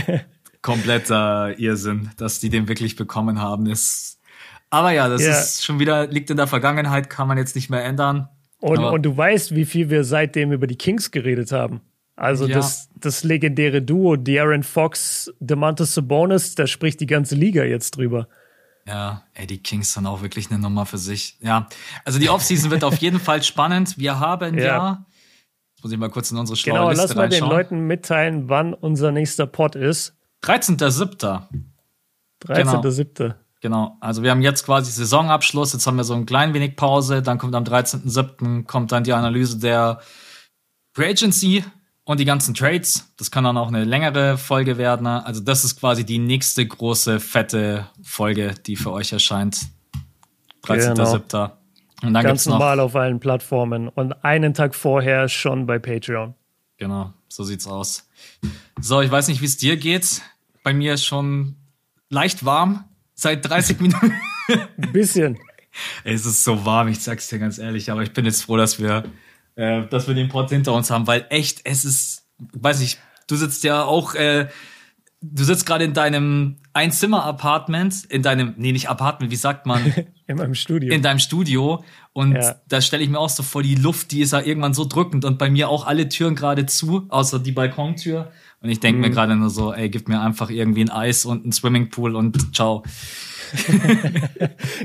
[0.63, 3.67] kompletter Irrsinn, dass die den wirklich bekommen haben.
[3.67, 4.20] Ist
[4.72, 5.39] aber ja, das ja.
[5.39, 8.30] ist schon wieder, liegt in der Vergangenheit, kann man jetzt nicht mehr ändern.
[8.59, 11.82] Und, und du weißt, wie viel wir seitdem über die Kings geredet haben.
[12.15, 12.55] Also ja.
[12.55, 18.28] das, das legendäre Duo De'Aaron Fox, DeMantis Sabonis, da spricht die ganze Liga jetzt drüber.
[18.88, 21.38] Ja, ey, die Kings sind auch wirklich eine Nummer für sich.
[21.41, 21.67] Ja,
[22.05, 23.99] also die Offseason wird auf jeden Fall spannend.
[23.99, 25.05] Wir haben ja, ja
[25.80, 28.50] jetzt muss ich mal kurz in unsere schlaue genau, Liste lass mal den Leuten mitteilen,
[28.50, 30.14] wann unser nächster Pod ist.
[30.44, 31.42] 13.07.
[32.46, 33.14] 13.07.
[33.16, 33.36] Genau.
[33.62, 33.98] genau.
[34.02, 37.38] Also wir haben jetzt quasi Saisonabschluss, jetzt haben wir so ein klein wenig Pause, dann
[37.38, 38.66] kommt am 13.07.
[38.66, 40.02] kommt dann die Analyse der
[40.92, 41.64] Free Agency
[42.04, 43.14] und die ganzen Trades.
[43.16, 45.08] Das kann dann auch eine längere Folge werden.
[45.08, 49.62] Also das ist quasi die nächste große, fette Folge, die für euch erscheint.
[50.66, 51.20] 13.07.
[51.30, 51.59] Genau.
[52.02, 56.34] Und dann Ganz normal noch, auf allen Plattformen und einen Tag vorher schon bei Patreon.
[56.78, 58.10] Genau, so sieht's aus.
[58.80, 60.22] So, ich weiß nicht, wie es dir geht.
[60.64, 61.56] Bei mir ist schon
[62.10, 62.86] leicht warm
[63.16, 64.14] seit 30 Minuten.
[64.47, 65.38] Ein bisschen.
[66.04, 68.80] Es ist so warm, ich sag's dir ganz ehrlich, aber ich bin jetzt froh, dass
[68.80, 69.04] wir
[69.60, 72.97] äh, dass wir den Pod hinter uns haben, weil echt, es ist, weiß ich,
[73.28, 74.47] du sitzt ja auch, äh,
[75.22, 79.93] du sitzt gerade in deinem Einzimmer-Apartment, in deinem, nee, nicht Apartment, wie sagt man?
[80.30, 80.94] in meinem Studio.
[80.94, 81.84] In deinem Studio.
[82.14, 82.56] Und ja.
[82.68, 85.26] da stelle ich mir auch so vor, die Luft, die ist ja irgendwann so drückend
[85.26, 88.32] und bei mir auch alle Türen gerade zu, außer die Balkontür.
[88.62, 89.08] Und ich denke mhm.
[89.08, 92.56] mir gerade nur so, ey, gib mir einfach irgendwie ein Eis und ein Swimmingpool und
[92.56, 92.84] ciao.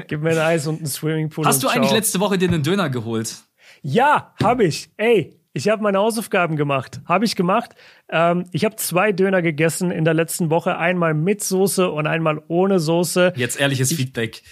[0.08, 1.44] gib mir ein Eis und ein Swimmingpool.
[1.44, 1.76] Hast du ciao.
[1.76, 3.36] eigentlich letzte Woche dir einen Döner geholt?
[3.82, 4.88] Ja, habe ich.
[4.96, 7.02] Ey, ich habe meine Hausaufgaben gemacht.
[7.04, 7.74] Habe ich gemacht.
[8.08, 10.78] Ähm, ich habe zwei Döner gegessen in der letzten Woche.
[10.78, 13.34] Einmal mit Soße und einmal ohne Soße.
[13.36, 14.42] Jetzt ehrliches ich, Feedback.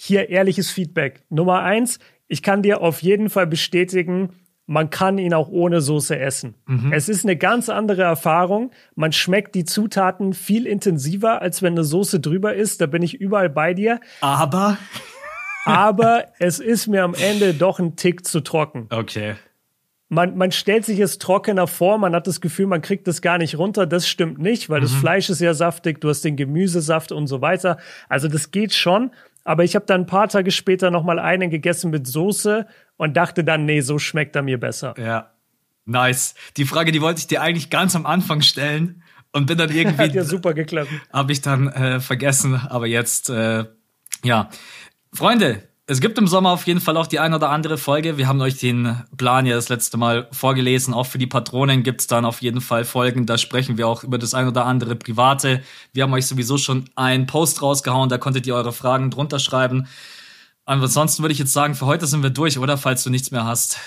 [0.00, 1.22] Hier ehrliches Feedback.
[1.28, 4.30] Nummer eins, ich kann dir auf jeden Fall bestätigen,
[4.70, 6.54] man kann ihn auch ohne Soße essen.
[6.66, 6.92] Mhm.
[6.92, 8.70] Es ist eine ganz andere Erfahrung.
[8.94, 12.82] Man schmeckt die Zutaten viel intensiver, als wenn eine Soße drüber ist.
[12.82, 13.98] Da bin ich überall bei dir.
[14.20, 14.76] Aber
[15.64, 18.88] aber es ist mir am Ende doch ein Tick zu trocken.
[18.90, 19.36] Okay.
[20.10, 23.36] Man, man stellt sich es trockener vor, man hat das Gefühl, man kriegt es gar
[23.36, 23.86] nicht runter.
[23.86, 24.84] Das stimmt nicht, weil mhm.
[24.84, 27.78] das Fleisch ist ja saftig, du hast den Gemüsesaft und so weiter.
[28.08, 29.10] Also das geht schon.
[29.44, 32.66] Aber ich habe dann ein paar Tage später noch mal einen gegessen mit Soße
[32.96, 34.94] und dachte dann, nee, so schmeckt er mir besser.
[34.98, 35.30] Ja,
[35.86, 36.34] nice.
[36.56, 40.02] Die Frage, die wollte ich dir eigentlich ganz am Anfang stellen und bin dann irgendwie.
[40.02, 40.90] Hat ja super geklappt.
[41.12, 43.64] Habe ich dann äh, vergessen, aber jetzt, äh,
[44.24, 44.50] ja.
[45.12, 48.18] Freunde, es gibt im Sommer auf jeden Fall auch die ein oder andere Folge.
[48.18, 50.92] Wir haben euch den Plan ja das letzte Mal vorgelesen.
[50.92, 53.24] Auch für die Patronen gibt's dann auf jeden Fall Folgen.
[53.24, 55.62] Da sprechen wir auch über das ein oder andere Private.
[55.94, 58.10] Wir haben euch sowieso schon einen Post rausgehauen.
[58.10, 59.86] Da konntet ihr eure Fragen drunter schreiben.
[60.66, 62.76] ansonsten würde ich jetzt sagen, für heute sind wir durch, oder?
[62.76, 63.78] Falls du nichts mehr hast.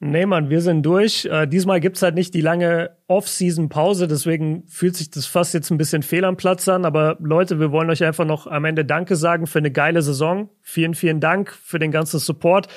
[0.00, 1.26] Nee, Mann, wir sind durch.
[1.26, 5.78] Äh, diesmal gibt's halt nicht die lange Off-Season-Pause, deswegen fühlt sich das fast jetzt ein
[5.78, 6.84] bisschen fehl am Platz an.
[6.84, 10.48] Aber Leute, wir wollen euch einfach noch am Ende Danke sagen für eine geile Saison.
[10.62, 12.68] Vielen, vielen Dank für den ganzen Support.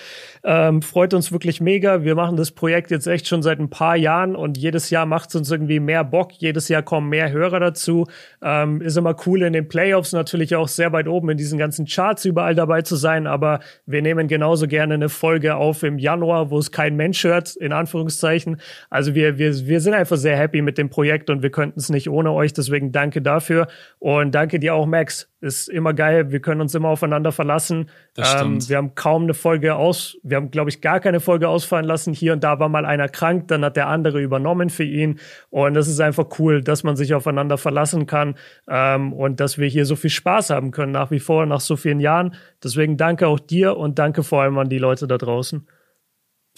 [0.44, 2.04] Ähm, freut uns wirklich mega.
[2.04, 5.36] Wir machen das Projekt jetzt echt schon seit ein paar Jahren und jedes Jahr macht's
[5.36, 6.32] uns irgendwie mehr Bock.
[6.40, 8.08] Jedes Jahr kommen mehr Hörer dazu.
[8.42, 11.86] Ähm, ist immer cool in den Playoffs natürlich auch sehr weit oben in diesen ganzen
[11.86, 13.28] Charts überall dabei zu sein.
[13.28, 17.56] Aber wir nehmen genauso gerne eine Folge auf im Januar, wo es kein Mensch hört,
[17.56, 18.60] in Anführungszeichen.
[18.90, 21.90] Also wir, wir, wir sind einfach sehr happy mit dem Projekt und wir könnten es
[21.90, 22.54] nicht ohne euch.
[22.54, 23.68] Deswegen danke dafür.
[24.00, 25.30] Und danke dir auch, Max.
[25.40, 26.32] Ist immer geil.
[26.32, 27.90] Wir können uns immer aufeinander verlassen.
[28.18, 31.86] Ähm, wir haben kaum eine Folge aus, wir haben, glaube ich, gar keine Folge ausfallen
[31.86, 32.14] lassen.
[32.14, 35.20] Hier und da war mal einer krank, dann hat der andere übernommen für ihn.
[35.50, 38.36] Und das ist einfach cool, dass man sich aufeinander verlassen kann
[38.70, 41.76] ähm, und dass wir hier so viel Spaß haben können nach wie vor, nach so
[41.76, 42.36] vielen Jahren.
[42.64, 45.68] Deswegen danke auch dir und danke vor allem an die Leute da draußen.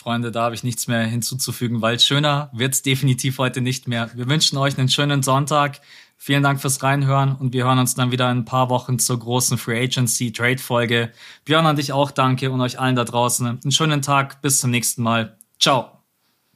[0.05, 4.11] Freunde, da habe ich nichts mehr hinzuzufügen, weil schöner wird's definitiv heute nicht mehr.
[4.13, 5.81] Wir wünschen euch einen schönen Sonntag.
[6.15, 9.19] Vielen Dank fürs Reinhören und wir hören uns dann wieder in ein paar Wochen zur
[9.19, 11.11] großen Free Agency Trade Folge.
[11.43, 14.43] Björn an dich auch danke und euch allen da draußen einen schönen Tag.
[14.43, 15.39] Bis zum nächsten Mal.
[15.59, 16.03] Ciao.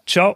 [0.06, 0.28] Ciao.